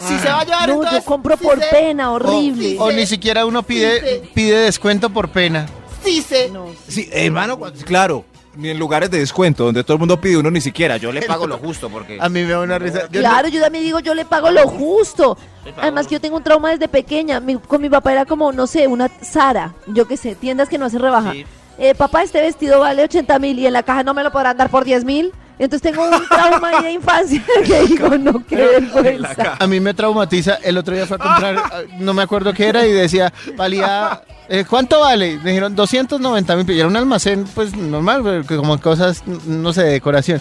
Si 0.00 0.18
se 0.18 0.28
va 0.28 0.40
a 0.40 0.44
llevar, 0.44 0.68
No, 0.68 0.74
entonces, 0.76 1.00
yo 1.00 1.04
compro 1.04 1.36
por 1.36 1.58
pena, 1.70 2.10
horrible. 2.12 2.76
o 2.78 2.90
ni 2.90 3.06
siquiera 3.06 3.44
uno 3.46 3.62
pide, 3.62 4.30
pide 4.34 4.56
descuento 4.58 5.10
por 5.10 5.28
pena. 5.30 5.66
Sí 6.02 6.22
sé. 6.22 6.48
No, 6.50 6.66
Sí, 6.88 7.08
hermano, 7.12 7.58
claro. 7.84 8.24
Ni 8.56 8.68
en 8.70 8.80
lugares 8.80 9.08
de 9.12 9.18
descuento, 9.20 9.64
donde 9.64 9.84
todo 9.84 9.94
el 9.94 9.98
mundo 10.00 10.20
pide 10.20 10.36
uno 10.36 10.50
ni 10.50 10.60
siquiera. 10.60 10.96
Yo 10.96 11.12
le 11.12 11.22
pago 11.22 11.46
lo 11.46 11.56
justo 11.58 11.88
porque... 11.88 12.18
A 12.20 12.28
mí 12.28 12.42
me 12.42 12.48
da 12.50 12.60
una 12.60 12.78
risa. 12.80 13.02
Yo 13.10 13.20
claro, 13.20 13.46
yo 13.46 13.60
también 13.60 13.84
digo, 13.84 14.00
yo 14.00 14.12
le 14.12 14.24
pago 14.24 14.50
lo 14.50 14.66
justo. 14.66 15.38
Además 15.76 16.08
que 16.08 16.14
yo 16.16 16.20
tengo 16.20 16.36
un 16.38 16.42
trauma 16.42 16.70
desde 16.70 16.88
pequeña. 16.88 17.38
Mi- 17.38 17.56
con 17.58 17.80
mi 17.80 17.88
papá 17.88 18.10
era 18.10 18.24
como, 18.26 18.50
no 18.50 18.66
sé, 18.66 18.88
una 18.88 19.08
Sara, 19.22 19.74
yo 19.86 20.08
qué 20.08 20.16
sé, 20.16 20.34
tiendas 20.34 20.68
que 20.68 20.78
no 20.78 20.86
hacen 20.86 21.00
rebaja. 21.00 21.32
Sí. 21.32 21.46
Eh, 21.82 21.94
papá, 21.94 22.22
este 22.22 22.42
vestido 22.42 22.78
vale 22.78 23.02
80 23.04 23.38
mil 23.38 23.58
y 23.58 23.66
en 23.66 23.72
la 23.72 23.82
caja 23.82 24.02
no 24.04 24.12
me 24.12 24.22
lo 24.22 24.30
podrán 24.30 24.54
dar 24.56 24.68
por 24.68 24.84
10 24.84 25.04
mil. 25.06 25.32
Entonces 25.58 25.82
tengo 25.90 26.04
un 26.04 26.26
trauma 26.28 26.68
ahí 26.68 26.84
de 26.84 26.92
infancia 26.92 27.42
que 27.66 27.80
digo, 27.86 28.08
no, 28.18 28.44
qué 28.46 28.56
vergüenza. 28.56 29.56
A 29.58 29.66
mí 29.66 29.80
me 29.80 29.94
traumatiza. 29.94 30.54
El 30.62 30.76
otro 30.78 30.94
día 30.94 31.06
fue 31.06 31.16
a 31.16 31.20
comprar, 31.20 31.56
ah, 31.72 31.80
no 31.98 32.12
me 32.14 32.22
acuerdo 32.22 32.52
qué 32.52 32.68
era, 32.68 32.86
y 32.86 32.92
decía, 32.92 33.32
valía. 33.56 34.22
eh, 34.48 34.64
¿Cuánto 34.68 35.00
vale? 35.00 35.38
Me 35.42 35.50
dijeron 35.50 35.74
290 35.74 36.56
mil. 36.56 36.70
Y 36.70 36.78
era 36.78 36.88
un 36.88 36.96
almacén, 36.96 37.44
pues 37.54 37.74
normal, 37.74 38.44
que 38.46 38.56
como 38.56 38.78
cosas, 38.78 39.22
no 39.26 39.72
sé, 39.72 39.84
de 39.84 39.90
decoración. 39.92 40.40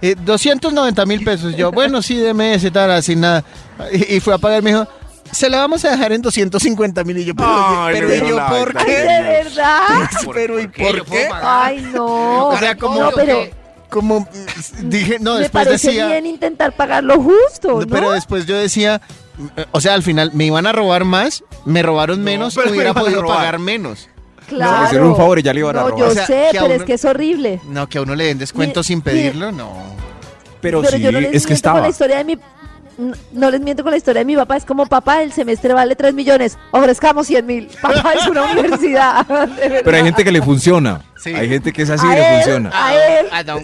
Eh, 0.00 0.14
290 0.24 1.04
mil 1.06 1.24
pesos. 1.24 1.54
Yo, 1.56 1.70
bueno, 1.70 2.00
sí, 2.02 2.16
deme 2.16 2.54
ese, 2.54 2.70
tal, 2.70 3.02
sin 3.02 3.20
nada. 3.20 3.44
Y, 3.92 4.16
y 4.16 4.20
fue 4.20 4.34
a 4.34 4.38
pagar, 4.38 4.62
me 4.62 4.70
dijo, 4.70 4.86
se 5.32 5.48
la 5.50 5.58
vamos 5.58 5.84
a 5.84 5.90
dejar 5.90 6.12
en 6.12 6.22
250 6.22 7.04
mil. 7.04 7.18
Y 7.18 7.24
yo, 7.24 7.34
pero, 7.34 7.48
Ay, 7.50 7.94
pero 7.98 8.14
¿y 8.14 8.28
yo 8.28 8.36
por. 8.48 8.76
Ay, 8.78 8.84
de 8.86 8.92
qué? 8.96 9.02
verdad. 9.22 9.78
Pero 10.34 10.60
¿y 10.60 10.68
qué? 10.68 10.82
por 10.84 11.04
qué? 11.06 11.28
Ay, 11.42 11.80
no. 11.92 12.48
O 12.48 12.56
sea, 12.58 12.76
como- 12.76 13.00
no, 13.00 13.10
pero 13.12 13.40
Como 13.90 14.20
mm, 14.20 14.88
dije, 14.88 15.16
no, 15.20 15.34
me 15.34 15.40
después 15.40 15.68
decía. 15.68 16.06
bien 16.08 16.26
intentar 16.26 16.72
pagar 16.72 17.02
lo 17.04 17.20
justo, 17.20 17.80
¿no? 17.80 17.86
Pero 17.86 18.10
después 18.12 18.44
yo 18.46 18.56
decía, 18.56 19.00
eh, 19.56 19.64
o 19.72 19.80
sea, 19.80 19.94
al 19.94 20.02
final 20.02 20.30
me 20.34 20.44
iban 20.44 20.66
a 20.66 20.72
robar 20.72 21.04
más, 21.04 21.42
me 21.64 21.82
robaron 21.82 22.22
menos, 22.22 22.54
pero 22.54 22.70
hubiera 22.70 22.92
podido 22.94 23.24
pagar 23.26 23.58
menos. 23.58 24.08
claro. 24.46 24.84
hicieron 24.86 25.08
un 25.08 25.16
favor 25.16 25.38
y 25.38 25.42
ya 25.42 25.52
le 25.54 25.60
iban 25.60 25.76
a 25.76 25.80
no, 25.80 25.88
robar. 25.88 26.00
yo 26.04 26.10
O 26.10 26.14
sea, 26.14 26.26
sé, 26.26 26.48
pero 26.52 26.66
uno- 26.66 26.74
es 26.74 26.82
que 26.84 26.92
es 26.94 27.04
horrible. 27.04 27.60
No, 27.68 27.88
que 27.88 27.98
a 27.98 28.02
uno 28.02 28.14
le 28.14 28.24
den 28.24 28.38
descuento 28.38 28.80
Mi- 28.80 28.84
sin 28.84 28.98
mi- 28.98 29.02
pedirlo, 29.02 29.52
no. 29.52 29.72
Pero, 30.60 30.80
Pero 30.82 30.96
sí, 30.96 31.02
yo 31.02 31.12
no 31.12 31.20
les 31.20 31.34
es 31.34 31.42
que 31.44 31.48
con 31.48 31.54
estaba. 31.54 31.80
la 31.80 31.88
historia 31.88 32.16
de 32.18 32.24
mi... 32.24 32.38
No 33.32 33.50
les 33.50 33.60
miento 33.60 33.84
con 33.84 33.92
la 33.92 33.96
historia 33.96 34.20
de 34.20 34.24
mi 34.24 34.34
papá. 34.34 34.56
Es 34.56 34.64
como, 34.64 34.84
papá, 34.86 35.22
el 35.22 35.32
semestre 35.32 35.72
vale 35.72 35.94
3 35.94 36.14
millones. 36.14 36.58
Ofrezcamos 36.72 37.28
100 37.28 37.46
mil. 37.46 37.70
Papá, 37.82 38.14
es 38.14 38.26
una 38.26 38.42
universidad. 38.42 39.24
Pero 39.84 39.96
hay 39.96 40.02
gente 40.02 40.24
que 40.24 40.32
le 40.32 40.42
funciona. 40.42 41.00
Sí. 41.16 41.32
Hay 41.32 41.48
gente 41.48 41.72
que 41.72 41.82
es 41.82 41.90
así 41.90 42.04
y 42.04 42.10
le 42.10 42.28
él, 42.28 42.34
funciona. 42.34 42.70
A 42.74 42.94
él. 42.94 43.26
A 43.30 43.42
Don 43.44 43.62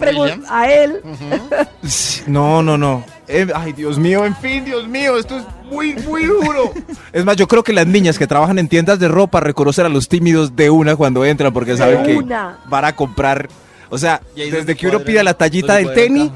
a 0.49 0.71
él. 0.71 1.01
No, 2.27 2.63
no, 2.63 2.77
no. 2.77 3.03
Eh, 3.27 3.47
ay, 3.53 3.73
Dios 3.73 3.97
mío, 3.97 4.25
en 4.25 4.35
fin, 4.35 4.63
Dios 4.65 4.87
mío, 4.87 5.17
esto 5.17 5.37
es 5.37 5.45
muy, 5.71 5.93
muy 5.95 6.25
duro. 6.25 6.73
Es 7.11 7.25
más, 7.25 7.35
yo 7.35 7.47
creo 7.47 7.63
que 7.63 7.73
las 7.73 7.87
niñas 7.87 8.17
que 8.17 8.27
trabajan 8.27 8.57
en 8.59 8.67
tiendas 8.67 8.99
de 8.99 9.07
ropa 9.07 9.39
reconocen 9.39 9.85
a 9.85 9.89
los 9.89 10.07
tímidos 10.07 10.55
de 10.55 10.69
una 10.69 10.95
cuando 10.95 11.25
entran 11.25 11.51
porque 11.53 11.75
saben 11.75 12.03
que 12.03 12.15
una. 12.17 12.59
van 12.67 12.85
a 12.85 12.95
comprar. 12.95 13.49
O 13.89 13.97
sea, 13.97 14.21
desde 14.35 14.75
que 14.75 14.87
uno 14.87 14.99
pida 15.01 15.23
la 15.23 15.33
tallita 15.33 15.75
del 15.75 15.93
tenis, 15.93 16.31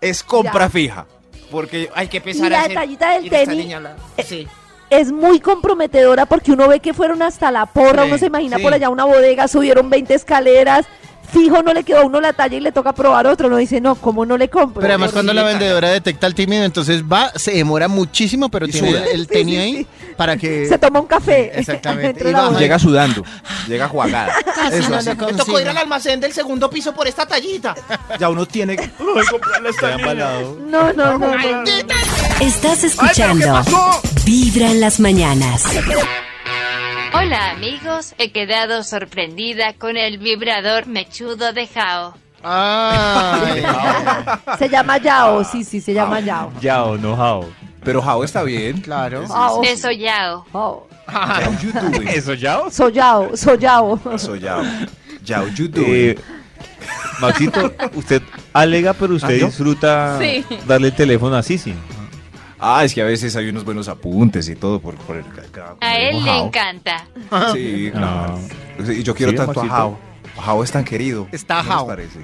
es 0.00 0.22
compra 0.22 0.64
Ya. 0.66 0.70
fija. 0.70 1.06
Porque 1.50 1.88
Hay 1.94 2.08
que 2.08 2.16
Y 2.16 2.18
empezar 2.18 2.50
la 2.50 2.58
a 2.58 2.62
hacer... 2.62 2.74
tallita 2.74 3.10
del 3.14 3.26
y 3.26 3.30
tenis, 3.30 3.56
niña 3.56 3.80
la- 3.80 3.96
Sí. 4.24 4.46
Es 4.90 5.12
muy 5.12 5.38
comprometedora 5.40 6.24
porque 6.26 6.52
uno 6.52 6.66
ve 6.66 6.80
que 6.80 6.94
fueron 6.94 7.20
hasta 7.22 7.50
la 7.50 7.66
porra. 7.66 8.02
Sí, 8.04 8.08
uno 8.08 8.18
se 8.18 8.26
imagina 8.26 8.56
sí. 8.56 8.62
por 8.62 8.72
allá 8.72 8.88
una 8.88 9.04
bodega, 9.04 9.46
subieron 9.48 9.90
20 9.90 10.14
escaleras. 10.14 10.86
fijo 11.30 11.62
no 11.62 11.74
le 11.74 11.84
quedó 11.84 11.98
a 11.98 12.04
uno 12.06 12.22
la 12.22 12.32
talla 12.32 12.56
y 12.56 12.60
le 12.60 12.72
toca 12.72 12.94
probar 12.94 13.26
otro. 13.26 13.48
Uno 13.48 13.58
dice, 13.58 13.82
no, 13.82 13.96
¿cómo 13.96 14.24
no 14.24 14.38
le 14.38 14.48
compro? 14.48 14.80
Pero 14.80 14.94
además 14.94 15.12
cuando 15.12 15.34
la 15.34 15.42
vendedora 15.42 15.90
detecta 15.90 16.26
al 16.26 16.34
tímido, 16.34 16.64
entonces 16.64 17.02
va, 17.04 17.30
se 17.34 17.52
demora 17.52 17.86
muchísimo, 17.86 18.48
pero 18.48 18.66
Y 18.66 18.70
tiene 18.72 19.10
el 19.12 19.26
tenio 19.28 19.60
ahí 19.60 19.86
para 20.16 20.38
que... 20.38 20.64
Se 20.64 20.78
toma 20.78 21.00
un 21.00 21.06
café. 21.06 21.50
Sí, 21.52 21.60
exactamente. 21.60 22.24
Y 22.28 22.32
la. 22.32 22.50
Llega 22.52 22.78
sudando, 22.78 23.22
llega 23.68 23.88
jugada. 23.88 24.28
Casi 24.54 24.78
Eso 24.78 24.90
no 24.90 24.96
así. 24.96 25.10
Me 25.10 25.32
tocó 25.34 25.60
ir 25.60 25.68
al 25.68 25.76
almacén 25.76 26.20
del 26.20 26.32
segundo 26.32 26.68
piso 26.70 26.94
por 26.94 27.06
esta 27.06 27.26
tallita. 27.26 27.74
Ya 28.18 28.28
uno 28.28 28.46
tiene. 28.46 28.76
Se 29.78 29.86
han 29.86 30.02
balado. 30.02 30.58
No, 30.60 30.92
no, 30.92 31.18
no, 31.18 31.36
no. 31.36 31.64
Estás 32.40 32.84
escuchando 32.84 33.62
Vibra 34.24 34.70
en 34.70 34.80
las 34.80 35.00
mañanas. 35.00 35.64
Hola 37.14 37.50
amigos, 37.50 38.14
he 38.18 38.32
quedado 38.32 38.82
sorprendida 38.82 39.72
con 39.74 39.96
el 39.96 40.18
vibrador 40.18 40.86
mechudo 40.86 41.52
de 41.52 41.66
Jao. 41.66 42.14
Ay, 42.42 43.64
Se 44.58 44.68
llama 44.68 44.98
Yao, 44.98 45.42
sí, 45.44 45.64
sí, 45.64 45.80
se 45.80 45.92
llama 45.92 46.20
Yao. 46.20 46.52
Yao, 46.60 46.96
no 46.96 47.16
Jao. 47.16 47.46
Pero 47.84 48.02
Jao 48.02 48.24
está 48.24 48.42
bien. 48.42 48.80
claro. 48.80 49.24
Yao. 49.26 49.62
Eso 49.64 49.90
Yao. 49.90 50.44
Yao. 50.52 50.88
Yao, 51.08 51.52
you 51.62 51.72
do 51.72 52.02
it. 52.02 52.08
¿Eso 52.10 52.34
Yao? 52.34 52.70
Soy 52.70 52.92
Yao, 52.92 53.36
soy 53.36 53.58
Yao. 53.58 53.98
Eso, 54.14 54.36
Yao. 54.36 54.62
Yao, 55.24 55.46
you 55.48 55.68
do 55.68 55.80
Eh, 55.82 56.10
it. 56.10 56.20
Maxito, 57.20 57.72
usted 57.94 58.22
alega, 58.52 58.92
pero 58.92 59.14
usted 59.14 59.34
¿Ah, 59.34 59.38
yo? 59.38 59.46
disfruta 59.46 60.18
Sí. 60.20 60.44
darle 60.66 60.88
el 60.88 60.94
teléfono 60.94 61.34
a 61.36 61.42
Sisi. 61.42 61.74
Ah, 62.60 62.84
es 62.84 62.92
que 62.94 63.00
a 63.02 63.04
veces 63.04 63.34
hay 63.36 63.48
unos 63.48 63.64
buenos 63.64 63.88
apuntes 63.88 64.48
y 64.48 64.56
todo 64.56 64.80
por, 64.80 64.94
por 64.96 65.16
el 65.16 65.24
A 65.80 65.96
él 65.96 66.16
le 66.24 66.30
Jao. 66.30 66.46
encanta. 66.46 67.06
Sí, 67.52 67.90
claro. 67.92 68.34
Ah. 68.36 68.38
Sí, 68.84 68.92
Y 68.92 69.02
yo 69.02 69.14
quiero 69.14 69.32
Sí, 69.32 69.38
tanto 69.38 69.60
a. 69.62 69.68
Jao. 69.68 69.98
Jao 70.40 70.62
es 70.64 70.70
tan 70.72 70.84
querido. 70.84 71.26
Está 71.32 71.62
¿No 71.62 71.70
Jao. 71.70 71.86
parece? 71.86 72.20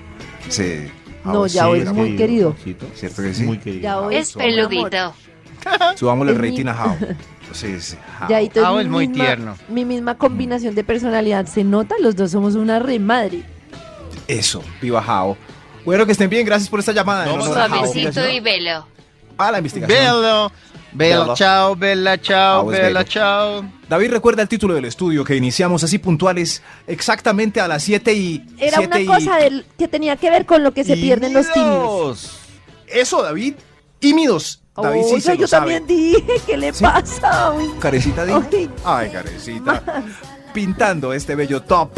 Sí. 0.49 0.91
No, 1.25 1.47
es 1.47 1.53
Yao 1.55 1.71
súper 1.75 1.87
es 1.89 1.93
muy 1.93 2.17
querido. 2.17 2.51
Maxito. 2.51 2.87
¿Cierto 2.95 3.23
que 3.23 3.35
sí? 3.35 3.43
Muy 3.45 3.59
querido. 3.59 3.83
Yao 3.83 4.11
Es 4.11 4.29
es 4.29 4.35
peludito. 4.35 5.15
Subámosle 5.97 6.33
el 6.33 6.37
Es 6.37 6.43
mi- 6.43 6.51
rating 6.51 6.67
a 6.69 6.75
Jao. 6.75 6.97
Sí, 7.53 7.81
sí. 7.81 7.97
Jao. 8.19 8.75
Mi 8.77 8.81
es 8.83 8.89
muy 8.89 9.07
misma- 9.07 9.25
tierno. 9.25 9.57
Mi 9.69 9.85
misma 9.85 10.17
combinación 10.17 10.75
de 10.75 10.83
personalidad. 10.83 11.47
¿Se 11.47 11.63
nota? 11.63 11.95
Los 12.01 12.17
dos 12.17 12.31
somos 12.33 12.55
una 12.57 12.79
remadre. 12.81 13.43
Eso, 14.27 14.65
viva 14.81 15.03
Jao. 15.03 15.37
Bueno, 15.85 16.05
que 16.07 16.13
estén 16.13 16.31
bien, 16.31 16.45
gracias 16.47 16.69
por 16.69 16.81
esta 16.81 16.93
llamada. 16.93 17.27
No. 17.27 17.41
Suavecito 17.45 18.29
y 18.29 18.41
velo. 18.41 18.87
A 19.37 19.53
la 19.53 19.59
investigación. 19.59 19.99
Belo, 19.99 20.51
Belo. 20.93 21.23
Bella, 21.25 21.35
chao, 21.35 21.77
Bella, 21.77 22.21
chao, 22.21 22.67
Bella, 22.67 23.05
chao. 23.05 23.65
David, 23.89 24.11
recuerda 24.13 24.43
el 24.43 24.49
título 24.49 24.75
del 24.75 24.87
estudio 24.87 25.25
que 25.25 25.37
iniciamos 25.37 25.85
así 25.85 25.99
puntuales 25.99 26.63
exactamente 26.87 27.61
a 27.61 27.69
las 27.69 27.83
7 27.83 28.15
y... 28.15 28.45
Era 28.59 28.79
una 28.81 28.97
7 28.97 29.03
y- 29.03 29.07
cosa 29.07 29.37
del, 29.37 29.67
que 29.77 29.87
tenía 29.89 30.17
que 30.17 30.31
ver 30.31 30.47
con 30.47 30.63
lo 30.63 30.73
que 30.73 30.83
se 30.85 30.97
pierden 30.97 31.35
los 31.35 31.53
tímidos. 31.53 32.39
Eso, 32.87 33.23
David. 33.23 33.55
Tímidos. 33.99 34.63
David 34.77 35.03
sí 35.09 35.21
se 35.21 35.37
yo 35.37 35.43
lo 35.43 35.47
sabe. 35.47 35.81
también 35.81 35.87
dije, 35.87 36.41
¿qué 36.47 36.57
le 36.57 36.73
¿Sí? 36.73 36.83
pasa? 36.83 37.53
Carecita 37.79 38.25
dijo. 38.25 38.43
Ay. 38.53 38.71
Ay, 38.85 39.11
Carecita. 39.11 39.83
Pintando 40.53 41.13
este 41.13 41.35
bello 41.35 41.63
top. 41.63 41.91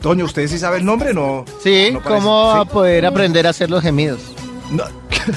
Toño, 0.00 0.24
¿usted 0.24 0.48
sí 0.48 0.58
sabe 0.58 0.78
el 0.78 0.84
nombre? 0.84 1.12
No. 1.12 1.44
Sí, 1.62 1.90
no 1.92 2.02
¿cómo 2.02 2.62
sí. 2.62 2.68
poder 2.72 3.06
aprender 3.06 3.46
a 3.46 3.50
hacer 3.50 3.70
los 3.70 3.82
gemidos? 3.82 4.20
No. 4.70 4.84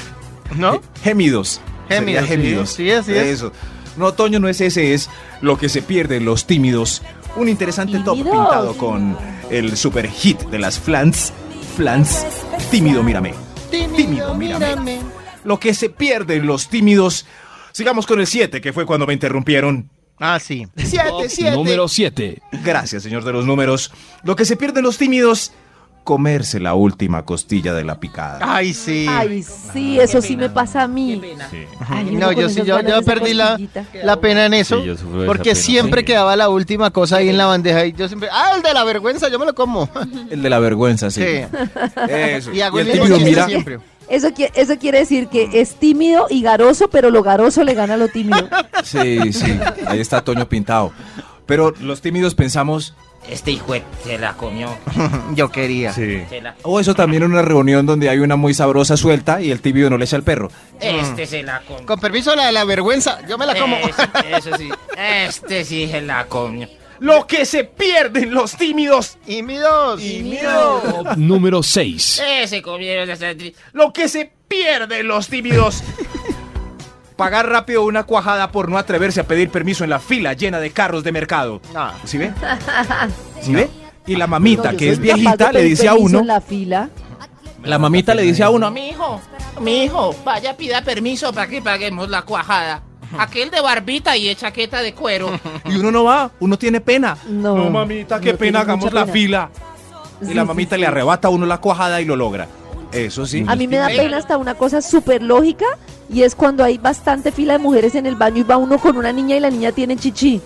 ¿No? 0.56 0.80
Gemidos. 1.02 1.60
Gemidos, 1.88 2.22
sí. 2.24 2.28
gemidos. 2.28 2.70
Sí, 2.70 2.90
así 2.90 3.12
es. 3.12 3.26
Eso. 3.26 3.52
No, 3.96 4.14
Toño, 4.14 4.40
no 4.40 4.48
es 4.48 4.60
ese, 4.60 4.94
es 4.94 5.10
lo 5.40 5.58
que 5.58 5.68
se 5.68 5.82
pierden 5.82 6.24
los 6.24 6.46
tímidos. 6.46 7.02
Un 7.36 7.48
interesante 7.48 7.98
top 8.00 8.16
pintado 8.16 8.76
con 8.76 9.16
el 9.50 9.76
super 9.76 10.08
hit 10.08 10.40
de 10.44 10.58
las 10.58 10.78
flans. 10.78 11.32
Flans. 11.76 12.24
Tímido, 12.70 13.02
mírame. 13.02 13.34
Tímido, 13.70 14.34
mírame. 14.34 15.00
Lo 15.44 15.60
que 15.60 15.74
se 15.74 15.90
pierden 15.90 16.46
los 16.46 16.68
tímidos. 16.68 17.26
Sigamos 17.72 18.06
con 18.06 18.20
el 18.20 18.26
7, 18.26 18.60
que 18.60 18.72
fue 18.72 18.86
cuando 18.86 19.06
me 19.06 19.12
interrumpieron. 19.12 19.90
Ah, 20.18 20.38
sí. 20.40 20.66
7, 20.76 21.50
Número 21.52 21.88
7. 21.88 22.40
Gracias, 22.64 23.02
señor 23.02 23.24
de 23.24 23.32
los 23.32 23.46
números. 23.46 23.92
Lo 24.22 24.36
que 24.36 24.44
se 24.44 24.56
pierden 24.56 24.84
los 24.84 24.96
tímidos, 24.96 25.52
comerse 26.04 26.60
la 26.60 26.74
última 26.74 27.24
costilla 27.24 27.74
de 27.74 27.82
la 27.82 27.98
picada. 27.98 28.38
Ay, 28.42 28.74
sí. 28.74 29.06
Ay, 29.08 29.42
sí, 29.42 29.98
eso 29.98 30.20
sí 30.20 30.36
me 30.36 30.50
pasa 30.50 30.82
a 30.82 30.88
mí. 30.88 31.20
Sí. 31.50 31.64
Ay, 31.88 32.10
uno 32.10 32.26
No, 32.26 32.32
yo 32.32 32.48
sí, 32.48 32.62
yo, 32.64 32.78
perdí 33.04 33.34
la, 33.34 33.58
la 34.04 34.20
pena 34.20 34.46
en 34.46 34.54
eso. 34.54 34.82
Sí, 34.82 34.94
porque 35.26 35.50
pena, 35.50 35.54
siempre 35.56 36.00
sí. 36.02 36.06
quedaba 36.06 36.36
la 36.36 36.50
última 36.50 36.90
cosa 36.90 37.16
ahí 37.16 37.30
en 37.30 37.38
la 37.38 37.46
bandeja 37.46 37.86
y 37.86 37.92
yo 37.92 38.06
siempre, 38.06 38.28
ah, 38.30 38.52
el 38.56 38.62
de 38.62 38.72
la 38.72 38.84
vergüenza, 38.84 39.28
yo 39.28 39.38
me 39.38 39.46
lo 39.46 39.54
como. 39.54 39.88
El 40.30 40.42
de 40.42 40.50
la 40.50 40.58
vergüenza, 40.58 41.10
sí. 41.10 41.22
Sí. 41.22 41.58
Eso. 42.08 42.52
Y 42.52 42.60
hago 42.60 42.78
el 42.78 42.88
el 42.88 43.00
tímido 43.00 43.18
mira. 43.18 43.46
siempre. 43.46 43.80
Eso, 44.08 44.28
qui- 44.30 44.50
eso 44.54 44.78
quiere 44.78 44.98
decir 44.98 45.28
que 45.28 45.48
es 45.60 45.74
tímido 45.76 46.26
y 46.30 46.42
garoso, 46.42 46.88
pero 46.88 47.10
lo 47.10 47.22
garoso 47.22 47.64
le 47.64 47.74
gana 47.74 47.94
a 47.94 47.96
lo 47.96 48.08
tímido. 48.08 48.48
Sí, 48.84 49.32
sí. 49.32 49.58
Ahí 49.86 49.98
está 50.00 50.22
Toño 50.22 50.46
pintado. 50.48 50.92
Pero 51.46 51.72
los 51.80 52.02
tímidos 52.02 52.34
pensamos, 52.34 52.94
Este 53.30 53.50
hijo 53.52 53.74
se 54.04 54.18
la 54.18 54.34
comió. 54.34 54.68
Yo 55.34 55.50
quería. 55.50 55.92
Sí. 55.94 56.22
La- 56.42 56.54
o 56.62 56.78
eso 56.80 56.94
también 56.94 57.22
en 57.22 57.32
una 57.32 57.40
reunión 57.42 57.86
donde 57.86 58.10
hay 58.10 58.18
una 58.18 58.36
muy 58.36 58.52
sabrosa 58.52 58.98
suelta 58.98 59.40
y 59.40 59.50
el 59.50 59.62
tímido 59.62 59.88
no 59.88 59.96
le 59.96 60.04
echa 60.04 60.16
el 60.16 60.22
perro. 60.22 60.50
Este 60.80 61.24
se 61.26 61.42
la 61.42 61.60
comió. 61.62 61.86
Con 61.86 61.98
permiso, 61.98 62.36
la 62.36 62.44
de 62.46 62.52
la 62.52 62.64
vergüenza, 62.64 63.18
yo 63.26 63.38
me 63.38 63.46
la 63.46 63.54
como. 63.58 63.76
Eso, 63.76 64.02
eso 64.36 64.56
sí. 64.58 64.68
Este 64.98 65.64
sí 65.64 65.88
se 65.90 66.02
la 66.02 66.26
comió. 66.26 66.68
Lo 67.00 67.26
que 67.26 67.44
se 67.44 67.64
pierden 67.64 68.32
los 68.32 68.56
tímidos. 68.56 69.18
y 69.26 69.42
mi 69.42 69.56
dos. 69.58 70.00
Top 70.82 71.16
número 71.16 71.62
6. 71.62 72.22
Ese 72.42 72.62
comieron 72.62 73.08
esa 73.10 73.32
tri- 73.32 73.54
Lo 73.72 73.92
que 73.92 74.08
se 74.08 74.32
pierden 74.48 75.08
los 75.08 75.28
tímidos. 75.28 75.82
Pagar 77.16 77.48
rápido 77.48 77.84
una 77.84 78.02
cuajada 78.04 78.50
por 78.50 78.68
no 78.68 78.76
atreverse 78.76 79.20
a 79.20 79.24
pedir 79.24 79.48
permiso 79.48 79.84
en 79.84 79.90
la 79.90 80.00
fila 80.00 80.32
llena 80.32 80.58
de 80.58 80.70
carros 80.72 81.04
de 81.04 81.12
mercado. 81.12 81.60
Ah. 81.74 81.94
¿Sí 82.04 82.18
ve? 82.18 82.32
¿Sí 83.40 83.52
ve? 83.54 83.70
Y 84.06 84.16
la 84.16 84.26
mamita, 84.26 84.72
No, 84.72 84.78
que 84.78 84.90
es 84.90 84.98
viejita, 84.98 85.52
le 85.52 85.62
dice 85.62 85.86
a 85.88 85.94
uno. 85.94 86.18
en 86.20 86.26
la 86.26 86.40
fila. 86.40 86.90
La 87.62 87.78
mamita 87.78 88.14
le 88.14 88.22
dice 88.22 88.42
a 88.42 88.50
uno. 88.50 88.70
Mi 88.70 88.88
hijo, 88.88 89.20
mi 89.60 89.84
hijo, 89.84 90.14
vaya 90.24 90.56
pida 90.56 90.82
permiso 90.82 91.32
para 91.32 91.46
que 91.46 91.62
paguemos 91.62 92.08
la 92.10 92.22
cuajada. 92.22 92.82
Aquel 93.18 93.50
de 93.50 93.60
barbita 93.60 94.16
y 94.16 94.26
de 94.28 94.34
chaqueta 94.36 94.82
de 94.82 94.92
cuero. 94.94 95.30
Y 95.64 95.76
uno 95.76 95.90
no 95.90 96.04
va, 96.04 96.30
uno 96.40 96.58
tiene 96.58 96.80
pena. 96.80 97.16
No, 97.28 97.70
mamita, 97.70 98.20
qué 98.20 98.32
no 98.32 98.38
pena, 98.38 98.60
hagamos 98.60 98.92
la 98.92 99.02
pena. 99.02 99.12
fila. 99.12 99.50
Y 100.22 100.26
Sí, 100.26 100.34
la 100.34 100.44
mamita 100.44 100.76
sí. 100.76 100.80
le 100.80 100.86
arrebata 100.86 101.28
a 101.28 101.30
uno 101.30 101.44
la 101.46 101.58
cuajada 101.58 102.00
y 102.00 102.04
lo 102.04 102.16
logra. 102.16 102.46
Eso 102.92 103.26
sí. 103.26 103.44
A 103.48 103.56
mí 103.56 103.66
me 103.66 103.76
da 103.78 103.88
pena 103.88 104.16
hasta 104.18 104.36
una 104.36 104.54
cosa 104.54 104.80
súper 104.80 105.22
lógica 105.22 105.66
y 106.08 106.22
es 106.22 106.34
cuando 106.36 106.62
hay 106.62 106.78
bastante 106.78 107.32
fila 107.32 107.54
de 107.54 107.58
mujeres 107.58 107.94
en 107.96 108.06
el 108.06 108.14
baño 108.14 108.38
y 108.38 108.42
va 108.44 108.56
uno 108.56 108.78
con 108.78 108.96
una 108.96 109.12
niña 109.12 109.36
y 109.36 109.40
la 109.40 109.50
niña 109.50 109.72
tiene 109.72 109.96
chichi. 109.96 110.40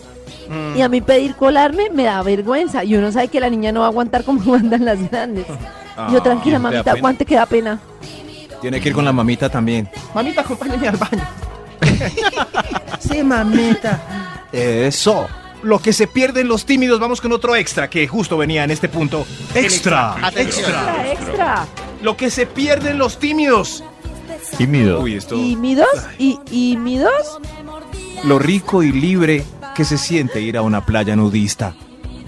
Mm. 0.49 0.79
Y 0.79 0.83
a 0.83 0.89
mí 0.89 1.03
pedir 1.03 1.35
colarme 1.35 1.91
me 1.91 2.05
da 2.05 2.23
vergüenza 2.23 2.85
y 2.85 2.95
uno 2.95 3.13
sabe 3.13 3.29
que 3.29 3.39
la 3.41 3.51
niña 3.51 3.71
no 3.73 3.81
va 3.81 3.87
a 3.87 3.89
aguantar 3.91 4.25
como 4.25 4.55
andan 4.55 4.85
las 4.87 5.11
grandes. 5.11 5.47
Yo, 5.47 5.55
Ah, 6.19 6.23
tranquila, 6.23 6.59
mamita, 6.59 6.85
pena. 6.85 6.97
aguante 6.97 7.27
que 7.27 7.35
da 7.35 7.45
pena. 7.47 7.81
Tiene 8.63 8.81
que 8.81 8.89
ir 8.89 8.95
con 8.95 9.05
la 9.05 9.13
mamita 9.13 9.49
también. 9.51 9.89
Mamita, 10.15 10.41
acompáñame 10.41 10.89
al 10.89 10.97
baño. 10.97 11.23
Sí, 13.01 13.23
mamita. 13.23 14.45
Eso. 14.53 15.27
Lo 15.63 15.81
que 15.81 15.93
se 15.93 16.07
pierden 16.07 16.47
los 16.47 16.65
tímidos, 16.65 17.01
vamos 17.01 17.21
con 17.21 17.33
otro 17.33 17.57
extra 17.57 17.91
que 17.91 18.07
justo 18.07 18.37
venía 18.37 18.63
en 18.65 18.71
este 18.71 18.89
punto. 18.89 19.27
Extra. 19.55 20.17
Extra, 20.37 21.13
extra. 21.13 21.67
Lo 22.01 22.17
que 22.17 22.31
se 22.31 22.47
pierden 22.47 22.97
los 22.99 23.19
tímidos. 23.19 23.83
Tímido. 24.57 25.01
Uy, 25.01 25.15
esto. 25.17 25.37
¿Y? 25.37 25.59
¿Y? 26.51 26.79
Lo 28.25 28.39
rico 28.39 28.83
y 28.83 28.93
libre 28.93 29.45
que 29.75 29.85
se 29.85 29.99
siente 29.99 30.41
ir 30.41 30.57
a 30.57 30.63
una 30.63 30.85
playa 30.85 31.17
nudista. 31.17 31.75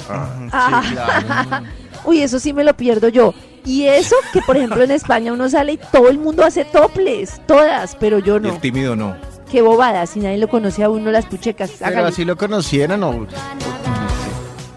Ah. 0.09 1.63
Uy, 2.05 2.23
eso 2.23 2.39
sí 2.41 2.53
me 2.53 2.65
lo 2.65 2.75
pierdo 2.75 3.09
yo. 3.09 3.35
Y 3.65 3.85
eso 3.85 4.17
que, 4.33 4.41
por 4.43 4.57
ejemplo, 4.57 4.83
en 4.83 4.91
España 4.91 5.33
uno 5.33 5.49
sale 5.49 5.73
y 5.73 5.81
todo 5.93 6.09
el 6.09 6.19
mundo 6.19 6.45
hace 6.45 6.65
toples, 6.65 7.41
todas, 7.47 7.95
pero 7.97 8.19
yo 8.19 8.39
Y 8.39 8.41
no. 8.41 8.49
el 8.55 8.61
tímido 8.61 8.97
no. 8.97 9.17
Qué 9.51 9.63
bobada, 9.63 10.07
si 10.07 10.21
nadie 10.21 10.39
lo 10.39 10.49
conoce 10.49 10.83
a 10.85 10.89
uno 10.91 11.11
las 11.11 11.27
puchecas. 11.27 11.71
Pero 11.79 11.91
Hágale. 11.91 12.09
así 12.09 12.25
lo 12.25 12.37
conocieran 12.37 13.03
o... 13.03 13.27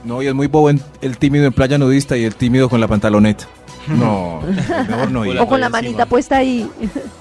No, 0.03 0.21
y 0.21 0.27
es 0.27 0.33
muy 0.33 0.47
bobo 0.47 0.69
en- 0.69 0.81
el 1.01 1.17
tímido 1.17 1.45
en 1.45 1.53
playa 1.53 1.77
nudista 1.77 2.17
y 2.17 2.25
el 2.25 2.35
tímido 2.35 2.67
con 2.69 2.81
la 2.81 2.87
pantaloneta. 2.87 3.45
No, 3.87 4.41
mejor 4.87 5.11
no 5.11 5.25
ir. 5.25 5.39
O 5.39 5.47
con 5.47 5.59
la 5.59 5.67
Encima. 5.67 5.81
manita 5.81 6.05
puesta 6.05 6.37
ahí. 6.37 6.69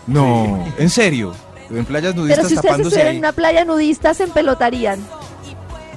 No, 0.06 0.64
en 0.78 0.90
serio. 0.90 1.32
En 1.70 1.84
playas 1.84 2.12
Pero 2.12 2.22
nudistas 2.24 2.48
si 2.48 2.54
ustedes 2.54 2.62
tapándose 2.62 2.88
estuvieran 2.88 3.10
ahí. 3.12 3.16
en 3.16 3.22
una 3.24 3.32
playa 3.32 3.64
nudista, 3.64 4.14
se 4.14 4.24
empelotarían. 4.24 4.98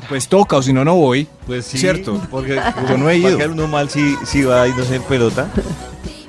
Pues 0.07 0.27
toca, 0.27 0.57
o 0.57 0.61
si 0.61 0.71
no, 0.73 0.85
no 0.85 0.95
voy. 0.95 1.27
Pues 1.47 1.65
sí. 1.65 1.77
Cierto. 1.79 2.21
Porque 2.29 2.59
Yo 2.89 2.97
no 2.97 3.09
he 3.09 3.19
va 3.21 3.27
a 3.27 3.29
ido. 3.31 3.37
quedar 3.37 3.49
uno 3.51 3.67
mal 3.67 3.89
si, 3.89 4.15
si 4.25 4.43
va 4.43 4.67
y 4.67 4.71
no 4.73 4.83
se 4.83 4.99
pelota. 4.99 5.47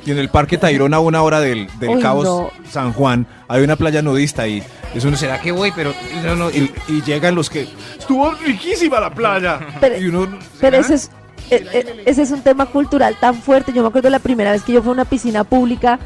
Y 0.06 0.12
en 0.12 0.18
el 0.18 0.28
Parque 0.28 0.56
Tayrona, 0.56 0.96
a 0.98 1.00
una 1.00 1.20
hora 1.22 1.40
del, 1.40 1.68
del 1.80 1.90
Uy, 1.96 2.00
Cabo 2.00 2.22
no. 2.22 2.50
San 2.70 2.92
Juan, 2.92 3.26
hay 3.48 3.62
una 3.64 3.74
playa 3.76 4.00
nudista 4.02 4.46
y 4.46 4.62
es 4.94 5.04
uno, 5.04 5.16
¿será 5.16 5.40
que 5.40 5.50
voy? 5.52 5.72
Pero 5.74 5.92
no, 6.24 6.36
no, 6.36 6.50
y, 6.50 6.72
y 6.88 7.02
llegan 7.02 7.34
los 7.34 7.50
que... 7.50 7.68
Estuvo 7.98 8.30
riquísima 8.32 9.00
la 9.00 9.12
playa. 9.12 9.58
Pero- 9.80 9.98
y 9.98 10.06
uno... 10.06 10.38
Pero 10.60 10.76
ese 10.78 10.94
es, 10.94 11.10
eh, 11.50 11.66
eh, 11.72 12.02
ese 12.06 12.22
es 12.22 12.30
un 12.30 12.40
tema 12.42 12.66
cultural 12.66 13.16
tan 13.20 13.34
fuerte. 13.34 13.72
Yo 13.72 13.82
me 13.82 13.88
acuerdo 13.88 14.08
la 14.08 14.20
primera 14.20 14.52
vez 14.52 14.62
que 14.62 14.72
yo 14.72 14.80
fui 14.80 14.90
a 14.90 14.92
una 14.92 15.04
piscina 15.04 15.42
pública 15.42 15.98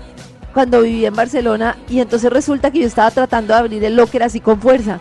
cuando 0.54 0.80
vivía 0.80 1.09
en 1.09 1.14
Barcelona 1.14 1.76
y 1.88 2.00
entonces 2.00 2.33
resulta 2.33 2.71
que 2.71 2.80
yo 2.80 2.87
estaba 2.87 3.11
tratando 3.11 3.52
de 3.52 3.61
abrir 3.61 3.85
el 3.85 3.97
locker 3.97 4.23
así 4.23 4.40
con 4.40 4.61
fuerza. 4.61 4.99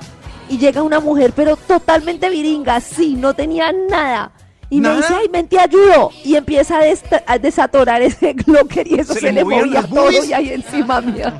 Y 0.50 0.58
llega 0.58 0.84
una 0.84 1.00
mujer, 1.00 1.32
pero 1.36 1.56
totalmente 1.56 2.29
viringa, 2.29 2.82
sí, 2.82 3.15
no 3.15 3.34
tenía 3.34 3.72
nada. 3.89 4.32
Y 4.71 4.81
me 4.81 4.95
dice, 4.97 5.13
ay, 5.15 5.27
ven, 5.31 5.47
te 5.47 5.59
ayudo. 5.59 6.11
Y 6.23 6.35
empieza 6.35 6.77
a, 6.77 6.83
desta- 6.83 7.23
a 7.25 7.39
desatorar 7.39 8.03
ese 8.03 8.35
locker 8.45 8.88
y 8.88 8.99
eso 8.99 9.13
¿Se 9.15 9.19
se, 9.21 9.31
le 9.31 9.43
movía 9.43 9.81
todo 9.81 10.03
boobies? 10.03 10.29
y 10.29 10.33
ahí 10.33 10.49
encima 10.53 11.01
mía. 11.01 11.33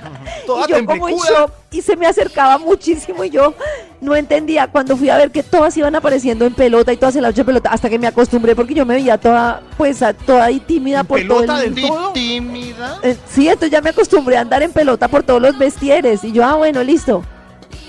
Toda 0.48 0.66
y 0.68 0.72
yo 0.72 0.86
como 0.86 1.08
en 1.10 1.16
shock 1.16 1.52
y 1.72 1.82
se 1.84 1.96
me 1.96 2.08
acercaba 2.08 2.58
muchísimo 2.58 3.24
y 3.24 3.30
yo 3.30 3.54
no 4.02 4.16
entendía 4.16 4.66
cuando 4.68 4.98
fui 4.98 5.10
a 5.10 5.18
ver 5.18 5.30
que 5.30 5.44
todas 5.44 5.78
iban 5.78 5.96
apareciendo 5.96 6.46
en 6.46 6.56
pelota 6.56 6.92
y 6.92 6.98
todas 6.98 7.16
en 7.18 7.22
la 7.22 7.28
noche 7.28 7.46
pelota 7.46 7.70
hasta 7.70 7.88
que 7.88 8.00
me 8.00 8.08
acostumbré 8.08 8.56
porque 8.56 8.74
yo 8.74 8.84
me 8.88 8.96
veía 8.96 9.20
toda 9.20 9.62
pues 9.78 10.00
toda 10.26 10.46
ahí 10.46 10.60
tímida 10.62 11.02
¿En 11.02 11.06
por 11.06 11.22
todo 11.28 11.62
el 11.62 11.76
de 11.76 11.82
todo? 11.84 12.12
Tímida. 12.14 12.98
Eh, 13.04 13.16
sí, 13.30 13.48
entonces 13.48 13.70
ya 13.70 13.82
me 13.82 13.92
acostumbré 13.92 14.38
a 14.38 14.42
andar 14.42 14.64
en 14.64 14.72
pelota 14.72 15.08
por 15.08 15.22
todos 15.22 15.40
los 15.40 15.56
vestieres 15.60 16.24
y 16.24 16.32
yo 16.32 16.44
ah 16.44 16.56
bueno 16.56 16.84
listo 16.84 17.24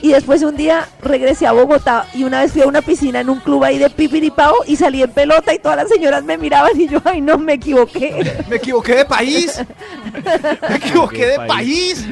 y 0.03 0.09
después 0.09 0.43
un 0.43 0.57
día 0.57 0.89
regresé 1.03 1.47
a 1.47 1.53
Bogotá 1.53 2.07
y 2.15 2.25
una 2.25 2.41
vez 2.41 2.53
fui 2.53 2.63
a 2.63 2.67
una 2.67 2.83
piscina 2.83 3.21
en 3.21 3.31
un 3.31 3.41
club 3.41 3.65
ahí 3.65 3.79
de 3.79 3.91
pipiripao 3.91 4.55
y 4.67 4.77
salí 4.77 5.03
en 5.03 5.11
pelota 5.11 5.53
y 5.53 5.59
todas 5.59 5.77
las 5.77 5.89
señoras 5.89 6.25
me 6.25 6.39
miraban 6.39 6.79
y 6.81 6.89
yo 6.89 7.01
ay 7.05 7.21
no 7.21 7.37
me 7.39 7.55
equivoqué 7.55 8.45
Me 8.49 8.57
equivoqué 8.57 8.97
de 8.97 9.05
país. 9.05 9.61
Me 10.69 10.77
equivoqué 10.77 11.27
de 11.27 11.39
país. 11.47 12.07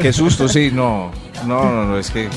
Qué 0.00 0.12
susto, 0.12 0.48
sí, 0.48 0.70
no. 0.72 1.10
No, 1.46 1.64
no, 1.64 1.84
no, 1.84 1.98
es 1.98 2.10
que. 2.10 2.28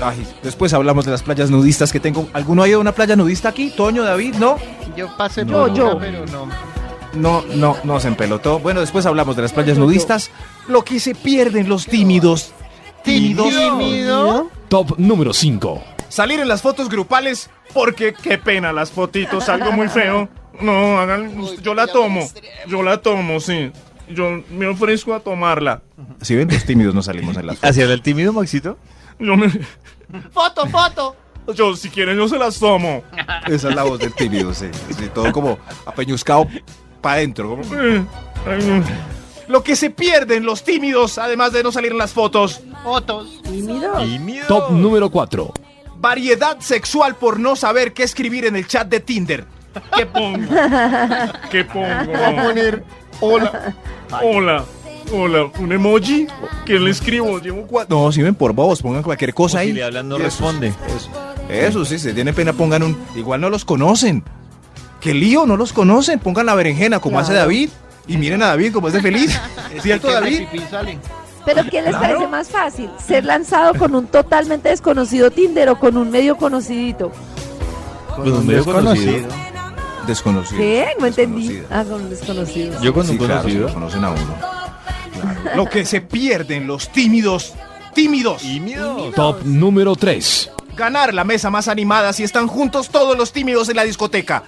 Ay, 0.00 0.26
después 0.42 0.72
hablamos 0.74 1.04
de 1.04 1.10
las 1.10 1.22
playas 1.22 1.50
nudistas 1.50 1.92
que 1.92 2.00
tengo. 2.00 2.28
¿Alguno 2.32 2.62
ha 2.62 2.68
ido 2.68 2.78
a 2.78 2.80
una 2.80 2.92
playa 2.92 3.16
nudista 3.16 3.48
aquí? 3.48 3.70
Toño, 3.70 4.02
David, 4.04 4.34
¿no? 4.36 4.56
Yo 4.96 5.08
pasé 5.16 5.44
Yo, 5.44 5.52
por 5.52 5.74
yo. 5.74 5.90
una, 5.96 6.00
pero 6.00 6.26
no. 6.26 6.48
No, 7.14 7.42
no, 7.54 7.76
no 7.84 8.00
se 8.00 8.08
empelotó. 8.08 8.58
Bueno, 8.58 8.80
después 8.80 9.04
hablamos 9.06 9.36
de 9.36 9.42
las 9.42 9.52
playas 9.52 9.78
nudistas. 9.78 10.30
Lo 10.68 10.84
que 10.84 11.00
se 11.00 11.14
pierden 11.14 11.68
los 11.68 11.86
tímidos. 11.86 12.52
Tímidos. 13.04 13.48
Tímido. 13.48 14.50
Top 14.68 14.94
número 14.98 15.32
5. 15.32 15.82
Salir 16.08 16.40
en 16.40 16.48
las 16.48 16.62
fotos 16.62 16.88
grupales. 16.88 17.50
Porque 17.72 18.12
qué 18.12 18.36
pena 18.36 18.70
las 18.72 18.90
fotitos, 18.90 19.48
algo 19.48 19.72
muy 19.72 19.88
feo. 19.88 20.28
No, 20.60 20.98
hagan, 20.98 21.32
yo 21.62 21.72
la 21.74 21.86
tomo. 21.86 22.28
Yo 22.68 22.82
la 22.82 22.98
tomo, 23.00 23.40
sí. 23.40 23.72
Yo 24.10 24.42
me 24.50 24.66
ofrezco 24.66 25.14
a 25.14 25.20
tomarla. 25.20 25.80
Si 26.20 26.34
ven, 26.36 26.48
los 26.52 26.64
tímidos 26.66 26.94
no 26.94 27.02
salimos 27.02 27.34
en 27.38 27.46
las 27.46 27.56
fotos. 27.56 27.70
¿Hacia 27.70 27.84
el 27.84 28.02
tímido, 28.02 28.32
Maxito? 28.34 28.76
Yo 29.18 29.36
me, 29.36 29.48
Foto, 30.32 30.66
foto. 30.66 31.16
yo 31.54 31.74
si 31.76 31.88
quieren 31.88 32.18
yo 32.18 32.28
se 32.28 32.36
las 32.38 32.58
tomo. 32.58 33.02
Esa 33.46 33.70
es 33.70 33.74
la 33.74 33.84
voz 33.84 33.98
del 33.98 34.12
tímido, 34.14 34.52
sí. 34.52 34.66
Sí, 34.90 35.08
todo 35.14 35.32
como 35.32 35.58
apeñuscado 35.86 36.46
para 37.00 37.14
adentro. 37.16 37.48
como- 37.48 37.62
Eh. 37.82 38.04
Lo 39.48 39.62
que 39.62 39.76
se 39.76 39.90
pierden 39.90 40.44
los 40.44 40.62
tímidos, 40.64 41.18
además 41.18 41.52
de 41.52 41.62
no 41.62 41.72
salir 41.72 41.92
en 41.92 41.98
las 41.98 42.12
fotos. 42.12 42.60
Fotos. 42.84 43.42
tímido 43.42 43.92
Tímido. 43.98 44.46
Top 44.46 44.70
número 44.70 45.10
4. 45.10 45.52
Variedad 45.96 46.58
sexual 46.60 47.14
por 47.16 47.38
no 47.38 47.54
saber 47.56 47.92
qué 47.92 48.02
escribir 48.02 48.44
en 48.46 48.56
el 48.56 48.66
chat 48.66 48.88
de 48.88 49.00
Tinder. 49.00 49.44
¿Qué 49.96 50.06
pongo? 50.06 50.48
¿Qué 51.50 51.64
pongo? 51.64 51.86
Voy 52.06 52.14
a 52.14 52.42
poner 52.44 52.84
hola. 53.20 53.74
Hola. 54.22 54.64
Hola, 55.12 55.50
un 55.58 55.72
emoji. 55.72 56.26
¿Qué 56.64 56.78
le 56.78 56.90
escribo? 56.90 57.38
Llevo 57.38 57.66
cuatro. 57.66 57.96
No, 57.98 58.12
si 58.12 58.22
ven 58.22 58.34
por 58.34 58.52
vos, 58.54 58.80
pongan 58.80 59.02
cualquier 59.02 59.34
cosa 59.34 59.58
O 59.58 59.60
ahí. 59.60 59.68
si 59.68 59.72
le 59.74 59.84
hablan 59.84 60.08
no 60.08 60.16
Eso, 60.16 60.24
responde. 60.24 60.68
Eso, 60.68 61.10
eso 61.50 61.84
sí, 61.84 61.98
si 61.98 62.12
tiene 62.14 62.32
pena 62.32 62.52
pongan 62.52 62.82
un... 62.82 62.96
Igual 63.14 63.40
no 63.40 63.50
los 63.50 63.64
conocen. 63.64 64.22
¿Qué 65.00 65.12
lío? 65.12 65.44
No 65.44 65.56
los 65.56 65.72
conocen. 65.72 66.18
Pongan 66.18 66.46
la 66.46 66.54
berenjena 66.54 67.00
como 67.00 67.18
hace. 67.18 67.34
David. 67.34 67.68
Y 68.06 68.16
miren 68.16 68.42
a 68.42 68.48
David 68.48 68.72
como 68.72 68.88
es 68.88 68.94
de 68.94 69.00
feliz. 69.02 69.38
¿Cierto, 69.82 70.10
David? 70.10 70.42
Pero 71.44 71.64
¿qué 71.70 71.82
les 71.82 71.94
parece 71.96 72.26
más 72.28 72.48
fácil? 72.48 72.90
¿Ser 73.04 73.24
lanzado 73.24 73.74
con 73.74 73.94
un 73.94 74.06
totalmente 74.06 74.68
desconocido 74.68 75.30
Tinder 75.30 75.68
o 75.70 75.78
con 75.78 75.96
un 75.96 76.10
medio 76.10 76.36
conocidito? 76.36 77.10
Con 78.14 78.30
un 78.32 78.46
medio 78.46 78.64
conocido. 78.64 79.28
Desconocido. 80.06 80.60
¿Qué? 80.60 80.88
No 80.98 81.06
entendí. 81.06 81.48
Desconocido. 81.48 81.68
Ah, 81.80 81.84
con 81.84 82.00
un 82.02 82.10
desconocido. 82.10 82.80
Yo 82.80 82.92
con 82.94 83.06
Sí, 83.06 83.12
un 83.12 83.18
conocido. 83.18 83.72
conocen 83.74 84.04
a 84.04 84.10
uno. 84.10 84.36
Claro. 85.42 85.56
Lo 85.56 85.66
que 85.66 85.84
se 85.84 86.00
pierden 86.00 86.66
los 86.66 86.88
tímidos. 86.90 87.54
Tímidos. 87.94 88.42
Tímido. 88.42 89.10
Top 89.14 89.42
número 89.44 89.94
3. 89.96 90.50
Ganar 90.76 91.12
la 91.14 91.24
mesa 91.24 91.50
más 91.50 91.68
animada 91.68 92.12
si 92.12 92.22
están 92.24 92.46
juntos 92.48 92.88
todos 92.88 93.16
los 93.16 93.32
tímidos 93.32 93.68
en 93.68 93.76
la 93.76 93.84
discoteca. 93.84 94.42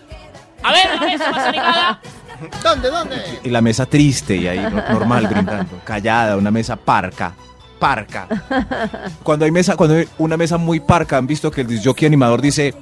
A 0.62 0.72
ver, 0.72 0.86
la 0.94 1.00
mesa 1.06 1.30
más 1.30 1.44
animada. 1.46 2.00
¿Dónde, 2.62 2.90
dónde? 2.90 3.16
Y 3.42 3.50
la 3.50 3.60
mesa 3.60 3.86
triste 3.86 4.36
y 4.36 4.46
ahí 4.48 4.58
no- 4.60 4.82
normal 4.92 5.26
brindando, 5.26 5.80
callada, 5.84 6.36
una 6.36 6.50
mesa 6.50 6.76
parca, 6.76 7.34
parca. 7.78 8.26
Cuando 9.22 9.44
hay 9.44 9.50
mesa, 9.50 9.76
cuando 9.76 9.96
hay 9.96 10.08
una 10.18 10.36
mesa 10.36 10.56
muy 10.58 10.80
parca, 10.80 11.16
han 11.16 11.26
visto 11.26 11.50
que 11.50 11.62
el 11.62 11.66
disjockey 11.66 12.06
animador 12.06 12.40
dice 12.40 12.74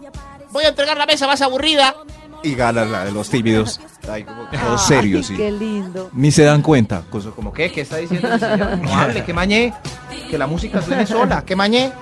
Voy 0.50 0.64
a 0.64 0.68
entregar 0.68 0.96
la 0.98 1.06
mesa 1.06 1.26
más 1.26 1.40
aburrida. 1.40 1.94
y 2.42 2.54
gana 2.54 2.84
la 2.84 3.04
de 3.04 3.12
los 3.12 3.30
tímidos. 3.30 3.80
Ahí 4.10 4.24
como 4.24 4.44
todos 4.50 4.84
serios. 4.86 5.30
Qué 5.30 5.50
lindo. 5.52 6.10
Ni 6.12 6.30
se 6.32 6.42
dan 6.42 6.60
cuenta. 6.60 7.02
Cosa 7.08 7.30
como, 7.30 7.52
¿qué? 7.52 7.70
¿Qué 7.72 7.82
está 7.82 7.96
diciendo 7.98 8.28
el 8.32 8.40
señor? 8.40 8.78
No 8.78 8.94
hable, 8.94 9.24
que 9.24 9.32
mañé. 9.32 9.72
Que 10.28 10.36
la 10.36 10.46
música 10.46 10.82
suene 10.82 11.06
sola, 11.06 11.44
que 11.44 11.54
mañé. 11.56 11.92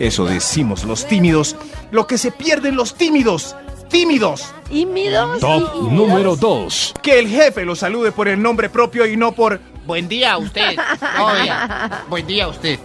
Eso 0.00 0.24
decimos 0.26 0.84
los 0.84 1.06
tímidos. 1.06 1.54
Lo 1.92 2.06
que 2.08 2.18
se 2.18 2.30
pierden 2.32 2.74
los 2.76 2.94
tímidos. 2.94 3.54
Tímidos. 3.88 4.52
Tímidos. 4.68 5.40
Top 5.40 5.72
tímidos. 5.72 5.92
número 5.92 6.36
2. 6.36 6.94
Que 7.02 7.18
el 7.18 7.28
jefe 7.28 7.64
los 7.64 7.78
salude 7.78 8.12
por 8.12 8.28
el 8.28 8.40
nombre 8.40 8.68
propio 8.68 9.06
y 9.06 9.16
no 9.16 9.32
por 9.32 9.60
Buen 9.86 10.08
día, 10.08 10.38
usted. 10.38 10.76
Buen 12.08 12.26
día. 12.26 12.46
Día, 12.46 12.48
usted. 12.48 12.78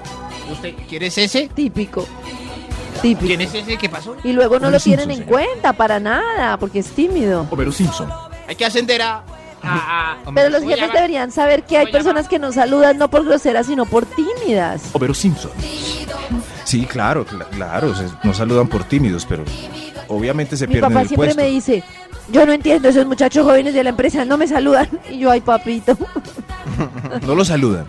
¿Usted 0.52 0.74
quiere 0.88 1.08
ese? 1.08 1.48
Típico. 1.54 2.06
Típico. 3.02 3.28
¿Quién 3.28 3.42
es 3.42 3.54
ese? 3.54 3.78
¿Qué 3.78 3.88
pasó? 3.88 4.18
Y 4.24 4.34
luego 4.34 4.56
no 4.60 4.68
Homero 4.68 4.72
lo 4.72 4.80
tienen 4.84 5.06
Simpson, 5.06 5.12
en 5.12 5.28
señor. 5.28 5.30
cuenta 5.48 5.74
para 5.74 6.00
nada, 6.02 6.58
porque 6.58 6.80
es 6.80 6.88
tímido. 6.92 7.48
Homero 7.50 7.72
Simpson. 7.72 8.10
Hay 8.48 8.56
que 8.56 8.66
ascender 8.66 9.02
a. 9.02 9.24
a- 9.64 10.18
a- 10.26 10.32
Pero 10.36 10.50
los 10.50 10.64
a 10.64 10.66
jefes 10.68 10.92
deberían 10.92 11.32
saber 11.32 11.64
que 11.64 11.78
hay 11.78 11.88
a 11.88 11.92
personas 11.92 12.28
que 12.28 12.40
no 12.40 12.52
saludan 12.52 12.98
no 12.98 13.10
por 13.10 13.24
groseras, 13.24 13.68
sino 13.68 13.86
por 13.86 14.06
tímidas. 14.06 14.84
Homero 14.92 15.14
Simpson. 15.14 15.52
Sí, 16.66 16.86
claro, 16.86 17.26
cl- 17.26 17.48
claro, 17.50 17.94
nos 18.24 18.36
saludan 18.38 18.68
por 18.68 18.84
tímidos, 18.84 19.26
pero 19.26 19.44
obviamente 20.10 20.58
se 20.58 20.68
Mi 20.68 20.74
pierden 20.74 20.90
papá 20.92 21.02
el 21.04 21.08
siempre 21.08 21.28
puesto. 21.30 21.42
me 21.42 21.48
dice, 21.50 21.84
yo 22.32 22.46
no 22.46 22.52
entiendo, 22.54 22.90
esos 22.90 23.06
muchachos 23.06 23.46
jóvenes 23.46 23.74
de 23.74 23.84
la 23.84 23.90
empresa 23.92 24.26
no 24.26 24.38
me 24.38 24.48
saludan. 24.48 24.88
Y 25.10 25.20
yo, 25.20 25.32
ay 25.32 25.42
papito, 25.42 25.98
No 27.26 27.36
lo 27.36 27.46
saludan. 27.46 27.86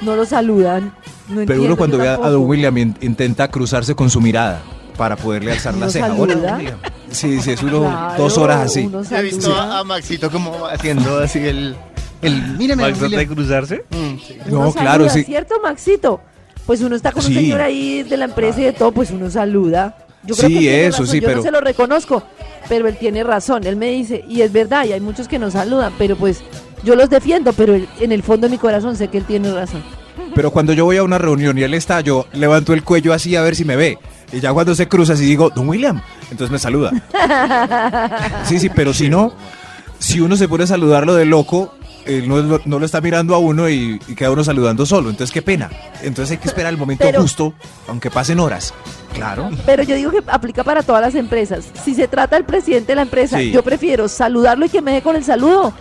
no 0.00 0.16
lo 0.16 0.24
saludan. 0.26 0.84
No 0.84 0.92
Pero 1.28 1.40
entiendo, 1.40 1.64
uno 1.66 1.76
cuando 1.76 1.98
ve 1.98 2.08
a. 2.08 2.16
Don 2.16 2.42
William 2.46 2.76
in- 2.78 2.96
intenta 3.00 3.48
cruzarse 3.48 3.94
con 3.94 4.10
su 4.10 4.20
mirada 4.20 4.62
para 4.96 5.16
poderle 5.16 5.52
alzar 5.52 5.74
la 5.74 5.86
¿Uno 5.86 5.90
ceja. 5.90 6.14
Hola. 6.14 6.58
Sí, 7.10 7.40
sí, 7.42 7.50
es 7.52 7.62
uno 7.62 7.80
Claro, 7.82 8.22
dos 8.22 8.38
horas 8.38 8.60
así. 8.66 8.88
He 9.10 9.22
visto 9.22 9.54
a, 9.54 9.80
a 9.80 9.84
Maxito 9.84 10.30
como 10.30 10.66
haciendo 10.66 11.18
así 11.18 11.38
el... 11.40 11.76
el 12.22 12.42
mírame, 12.56 12.82
Max, 12.84 13.00
¿no 13.00 13.08
te 13.08 13.16
William. 13.16 13.34
cruzarse? 13.34 13.84
Mm, 13.90 14.18
sí. 14.26 14.38
No, 14.46 14.60
Uno 14.60 14.72
claro, 14.72 14.90
saluda, 15.04 15.10
sí. 15.10 15.24
¿Cierto, 15.24 15.54
Maxito? 15.62 16.20
Pues 16.64 16.80
uno 16.80 16.96
está 16.96 17.12
con 17.12 17.24
un 17.24 17.32
señor 17.32 17.60
ahí 17.60 18.02
de 18.02 18.16
la 18.16 18.24
empresa 18.26 18.60
y 18.60 18.64
de 18.64 18.72
todo, 18.72 18.92
pues 18.92 19.10
uno 19.10 19.30
saluda. 19.30 19.96
Yo 20.26 20.34
creo 20.34 20.48
Sí, 20.48 20.58
que 20.60 20.86
eso 20.86 20.98
razón, 21.02 21.06
sí, 21.08 21.20
yo 21.20 21.26
pero- 21.26 21.36
no 21.38 21.42
se 21.42 21.50
lo 21.50 21.60
reconozco, 21.60 22.22
pero 22.68 22.88
él 22.88 22.96
tiene 22.96 23.22
razón. 23.24 23.66
Él 23.66 23.76
me 23.76 23.90
dice, 23.90 24.24
y 24.28 24.40
es 24.42 24.52
verdad, 24.52 24.84
y 24.86 24.92
hay 24.92 25.00
muchos 25.00 25.28
que 25.28 25.38
nos 25.38 25.52
saludan, 25.54 25.92
pero 25.98 26.16
pues 26.16 26.42
yo 26.82 26.94
los 26.96 27.08
defiendo, 27.10 27.52
pero 27.52 27.74
él- 27.74 27.88
en 28.00 28.12
el 28.12 28.22
fondo 28.22 28.46
de 28.46 28.50
mi 28.52 28.58
corazón 28.58 28.96
sé 28.96 29.08
que 29.08 29.18
él 29.18 29.24
tiene 29.24 29.52
razón. 29.52 29.82
Pero 30.34 30.50
cuando 30.50 30.72
yo 30.72 30.84
voy 30.84 30.96
a 30.98 31.02
una 31.02 31.18
reunión 31.18 31.56
y 31.56 31.62
él 31.62 31.72
está, 31.74 32.00
yo 32.00 32.26
levanto 32.32 32.72
el 32.74 32.82
cuello 32.82 33.12
así 33.12 33.34
a 33.36 33.42
ver 33.42 33.54
si 33.56 33.64
me 33.64 33.76
ve. 33.76 33.98
Y 34.32 34.40
ya 34.40 34.52
cuando 34.52 34.74
se 34.74 34.88
cruza 34.88 35.12
así 35.14 35.24
digo, 35.24 35.50
Don 35.50 35.68
William, 35.68 36.00
entonces 36.30 36.50
me 36.50 36.58
saluda. 36.58 36.90
Sí, 38.44 38.58
sí, 38.58 38.68
pero 38.68 38.92
si 38.92 39.08
no, 39.08 39.32
si 39.98 40.20
uno 40.20 40.36
se 40.36 40.48
pone 40.48 40.64
a 40.64 40.66
saludarlo 40.66 41.14
de 41.14 41.24
loco, 41.24 41.74
él 42.04 42.28
no, 42.28 42.38
lo- 42.38 42.60
no 42.64 42.78
lo 42.78 42.86
está 42.86 43.00
mirando 43.00 43.34
a 43.34 43.38
uno 43.38 43.68
y, 43.68 44.00
y 44.06 44.14
queda 44.14 44.30
uno 44.30 44.44
saludando 44.44 44.84
solo. 44.86 45.10
Entonces, 45.10 45.32
qué 45.32 45.42
pena. 45.42 45.70
Entonces 46.02 46.32
hay 46.32 46.38
que 46.38 46.48
esperar 46.48 46.72
el 46.72 46.78
momento 46.78 47.04
Pero- 47.04 47.22
justo, 47.22 47.54
aunque 47.88 48.10
pasen 48.10 48.38
horas. 48.40 48.74
Claro. 49.16 49.50
Pero 49.66 49.82
yo 49.82 49.94
digo 49.96 50.10
que 50.10 50.22
aplica 50.28 50.62
para 50.64 50.82
todas 50.82 51.02
las 51.02 51.14
empresas. 51.14 51.64
Si 51.84 51.94
se 51.94 52.06
trata 52.08 52.36
del 52.36 52.44
presidente 52.44 52.92
de 52.92 52.96
la 52.96 53.02
empresa, 53.02 53.38
Sí. 53.38 53.50
yo 53.50 53.62
prefiero 53.62 54.08
saludarlo 54.08 54.66
y 54.66 54.68
que 54.68 54.80
me 54.82 54.92
deje 54.92 55.02
con 55.02 55.16
el 55.16 55.24
saludo 55.24 55.72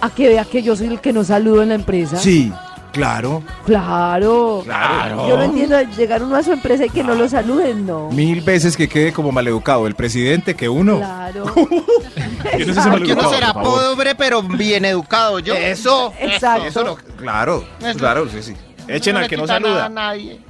a 0.00 0.10
que 0.10 0.28
vea 0.28 0.44
que 0.44 0.62
yo 0.62 0.74
soy 0.76 0.88
el 0.88 1.00
que 1.00 1.12
no 1.12 1.24
saludo 1.24 1.62
en 1.62 1.70
la 1.70 1.74
empresa. 1.74 2.16
Sí, 2.16 2.52
claro. 2.92 3.42
Claro. 3.66 4.62
Claro. 4.64 5.28
Yo 5.28 5.36
no 5.36 5.42
entiendo 5.42 5.80
llegar 5.96 6.22
uno 6.22 6.36
a 6.36 6.42
su 6.42 6.52
empresa 6.52 6.86
y 6.86 6.90
que 6.90 7.02
no 7.04 7.14
lo 7.14 7.28
saluden, 7.28 7.86
no. 7.86 8.10
Mil 8.10 8.40
veces 8.40 8.76
que 8.76 8.88
quede 8.88 9.12
como 9.12 9.32
maleducado 9.32 9.86
el 9.86 9.94
presidente 9.94 10.54
que 10.54 10.68
uno. 10.68 10.98
Claro. 10.98 11.44
¿Quién 12.56 12.74
maleducado, 12.74 13.30
será 13.34 13.52
pobre, 13.52 14.14
pero 14.14 14.42
bien 14.42 14.84
educado. 14.84 15.38
Yo. 15.40 15.54
Eso. 15.54 16.12
Exacto. 16.20 16.64
Eso 16.66 16.84
no, 16.84 16.96
claro, 17.16 17.64
Eso. 17.84 17.98
claro, 17.98 18.28
sí, 18.28 18.42
sí. 18.42 18.54
Echen 18.86 19.14
no 19.14 19.20
al 19.20 19.28
que 19.28 19.36
no 19.36 19.46
saluda. 19.46 19.86
a 19.86 19.88
nadie. 19.90 20.40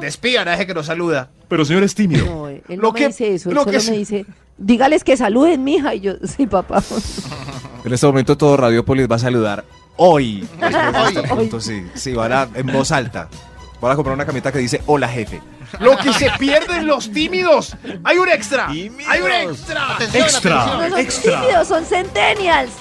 Despidan 0.00 0.48
a 0.48 0.54
ese 0.54 0.66
que 0.66 0.74
nos 0.74 0.86
saluda. 0.86 1.30
Pero 1.48 1.64
señor 1.64 1.82
es 1.84 1.94
tímido. 1.94 2.24
No, 2.26 2.48
él 2.48 2.62
Lo 2.68 2.76
no 2.76 2.92
que- 2.92 3.02
me 3.02 3.08
dice 3.08 3.34
eso, 3.34 3.48
él 3.50 3.54
lo 3.54 3.64
solo 3.64 3.78
que 3.78 3.90
me 3.90 3.96
dice, 3.98 4.26
dígales 4.58 5.04
que 5.04 5.16
saluden, 5.16 5.62
mija. 5.64 5.94
Y 5.94 6.00
yo, 6.00 6.12
sí, 6.24 6.46
papá. 6.46 6.82
En 7.82 7.94
este 7.94 8.06
momento 8.06 8.36
todo 8.36 8.58
Radiopolis 8.58 9.10
va 9.10 9.16
a 9.16 9.20
saludar 9.20 9.64
hoy. 9.96 10.46
De 11.14 11.22
punto, 11.22 11.60
sí. 11.62 11.82
Sí, 11.94 12.12
van 12.12 12.30
a, 12.32 12.48
en 12.54 12.66
voz 12.66 12.92
alta. 12.92 13.28
Van 13.80 13.92
a 13.92 13.96
comprar 13.96 14.14
una 14.14 14.26
camiseta 14.26 14.52
que 14.52 14.58
dice 14.58 14.82
hola 14.84 15.08
jefe. 15.08 15.40
Lo 15.78 15.96
que 15.96 16.12
se 16.12 16.30
pierden 16.38 16.86
los 16.86 17.10
tímidos. 17.10 17.74
Hay 18.04 18.18
un 18.18 18.28
extra. 18.28 18.68
Hay 18.68 18.90
un 18.90 19.30
extra. 19.30 19.96
Extra. 20.12 20.66
No 20.66 20.88
son 20.90 20.98
Extra. 20.98 21.40
tímidos, 21.40 21.68
son 21.68 21.84
centennials. 21.86 22.72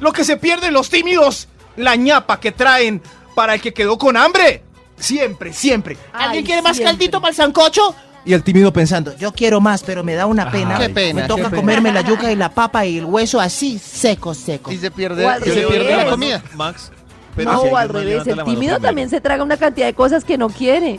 Lo 0.00 0.12
que 0.12 0.24
se 0.24 0.36
pierden 0.36 0.74
los 0.74 0.90
tímidos. 0.90 1.48
La 1.76 1.96
ñapa 1.96 2.38
que 2.38 2.52
traen 2.52 3.00
para 3.34 3.54
el 3.54 3.62
que 3.62 3.72
quedó 3.72 3.96
con 3.96 4.18
hambre. 4.18 4.62
Siempre, 4.98 5.52
siempre. 5.52 5.96
¿Alguien 6.12 6.42
Ay, 6.42 6.44
quiere 6.44 6.62
más 6.62 6.76
siempre. 6.76 6.92
caldito 6.92 7.20
para 7.20 7.30
el 7.30 7.36
sancocho? 7.36 7.94
Y 8.24 8.32
el 8.32 8.42
tímido 8.42 8.72
pensando, 8.72 9.16
Yo 9.16 9.32
quiero 9.32 9.60
más, 9.60 9.82
pero 9.84 10.02
me 10.02 10.14
da 10.14 10.26
una 10.26 10.50
pena. 10.50 10.78
Qué 10.78 10.88
pena, 10.88 11.22
Me 11.22 11.28
toca 11.28 11.42
qué 11.44 11.48
pena. 11.50 11.60
comerme 11.62 11.92
la 11.92 12.00
yuca 12.00 12.32
y 12.32 12.36
la 12.36 12.48
papa 12.50 12.84
y 12.84 12.98
el 12.98 13.04
hueso 13.04 13.40
así, 13.40 13.78
seco, 13.78 14.34
seco. 14.34 14.72
Y 14.72 14.78
se 14.78 14.90
pierde, 14.90 15.24
y 15.24 15.48
se 15.50 15.62
pierde 15.62 15.96
la 15.96 16.10
comida. 16.10 16.42
Max. 16.54 16.90
No, 17.36 17.42
si 17.42 17.46
o 17.46 17.52
alguien 17.52 17.66
al 17.66 17.72
más 17.72 17.88
revés, 17.88 18.06
levanta 18.06 18.30
el 18.30 18.36
la 18.38 18.44
mano 18.44 18.54
tímido 18.58 18.80
también 18.80 19.10
se 19.10 19.20
traga 19.20 19.44
una 19.44 19.56
cantidad 19.58 19.86
de 19.86 19.94
cosas 19.94 20.24
que 20.24 20.38
no 20.38 20.48
quiere. 20.48 20.98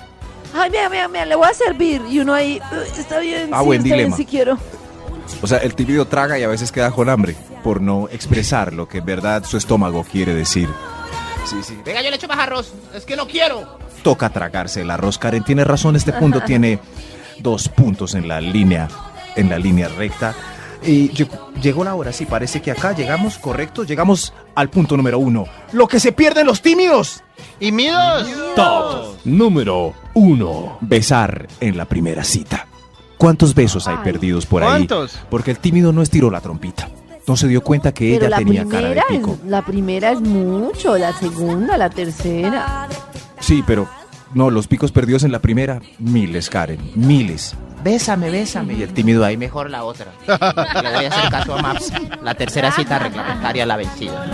Ay, 0.54 0.70
mira, 0.70 0.88
mira, 0.90 1.08
mira, 1.10 1.26
le 1.26 1.36
voy 1.36 1.48
a 1.50 1.54
servir. 1.54 2.02
Y 2.10 2.20
uno 2.20 2.34
ahí, 2.34 2.62
"Uh, 2.72 3.00
está 3.00 3.20
bien, 3.20 3.50
Ah, 3.52 3.60
sí, 3.60 3.66
buen 3.66 3.80
está 3.80 3.86
bien, 3.96 3.98
dilema. 3.98 4.16
sí 4.16 4.26
quiero. 4.26 4.58
O 5.42 5.48
sea, 5.48 5.58
el 5.58 5.76
tímido 5.76 6.06
traga 6.06 6.40
y 6.40 6.44
a 6.44 6.48
veces 6.48 6.72
queda 6.72 6.92
con 6.92 7.10
hambre 7.10 7.36
por 7.64 7.82
no 7.82 8.08
expresar 8.10 8.72
lo 8.72 8.88
que 8.88 9.00
en 9.00 9.06
verdad 9.06 9.44
su 9.44 9.58
estómago 9.58 10.06
quiere 10.10 10.34
decir. 10.34 10.70
Sí, 11.46 11.58
sí. 11.64 11.78
Venga, 11.84 12.02
yo 12.02 12.10
le 12.10 12.16
echo 12.16 12.28
más 12.28 12.40
arroz. 12.40 12.72
Es 12.94 13.04
que 13.04 13.16
no 13.18 13.28
quiero. 13.28 13.78
Toca 14.08 14.30
tragarse 14.30 14.84
el 14.84 14.90
arroz. 14.90 15.18
Karen 15.18 15.44
tiene 15.44 15.66
razón, 15.66 15.98
este 15.98 16.14
punto 16.14 16.40
tiene 16.40 16.80
dos 17.40 17.68
puntos 17.68 18.16
en 18.16 18.30
la 18.30 18.40
línea, 18.40 18.88
en 19.36 19.50
la 19.50 19.60
línea 19.60 19.90
recta. 19.90 20.34
Y 20.82 21.10
llegó, 21.10 21.52
llegó 21.62 21.84
la 21.84 21.94
hora, 21.94 22.14
sí, 22.14 22.26
parece 22.26 22.62
que 22.62 22.72
acá 22.72 22.94
llegamos, 22.94 23.38
correcto, 23.38 23.84
llegamos 23.84 24.32
al 24.56 24.70
punto 24.70 24.96
número 24.96 25.20
uno. 25.20 25.44
Lo 25.74 25.90
que 25.90 26.00
se 26.00 26.14
pierden 26.14 26.48
los 26.48 26.62
tímidos. 26.62 27.22
Y 27.60 27.74
midos. 27.74 28.30
Top 28.56 29.18
número 29.26 29.94
1. 30.14 30.78
Besar 30.80 31.50
en 31.60 31.76
la 31.76 31.84
primera 31.84 32.24
cita. 32.24 32.66
¿Cuántos 33.18 33.54
besos 33.54 33.90
hay 33.90 33.96
Ay. 33.98 34.04
perdidos 34.06 34.46
por 34.46 34.64
ahí? 34.64 34.70
¿Cuántos? 34.88 35.20
Porque 35.30 35.52
el 35.52 35.60
tímido 35.60 35.92
no 35.92 36.02
estiró 36.02 36.32
la 36.32 36.40
trompita. 36.40 36.88
No 37.28 37.36
se 37.36 37.50
dio 37.50 37.62
cuenta 37.62 37.94
que 37.94 38.14
Pero 38.14 38.28
ella 38.28 38.30
la 38.30 38.38
tenía 38.38 38.66
cara 38.66 38.88
de 38.88 39.02
pico. 39.10 39.38
es, 39.44 39.50
la 39.50 39.66
primera 39.66 40.14
es 40.14 40.22
mucho, 40.22 40.98
la 40.98 41.12
segunda, 41.12 41.78
la 41.78 41.90
tercera. 41.90 42.88
Sí, 43.40 43.64
pero 43.68 43.88
no, 44.38 44.52
los 44.52 44.68
picos 44.68 44.92
perdidos 44.92 45.24
en 45.24 45.32
la 45.32 45.40
primera, 45.40 45.82
miles, 46.00 46.50
Karen, 46.50 46.80
miles. 46.96 47.56
Bésame, 47.84 48.30
bésame. 48.30 48.76
Y 48.76 48.84
el 48.84 48.94
tímido 48.94 49.26
ahí 49.26 49.38
Mejor 49.38 49.70
la 49.70 49.84
otra. 49.84 50.14
Le 50.28 50.94
voy 50.94 51.06
a 51.06 51.10
hacer 51.10 51.30
caso 51.30 51.56
a 51.56 51.62
Maps. 51.62 51.92
La 52.22 52.36
tercera 52.36 52.72
cita 52.72 53.00
reglamentaria 53.00 53.66
la 53.66 53.78
vencida. 53.78 54.26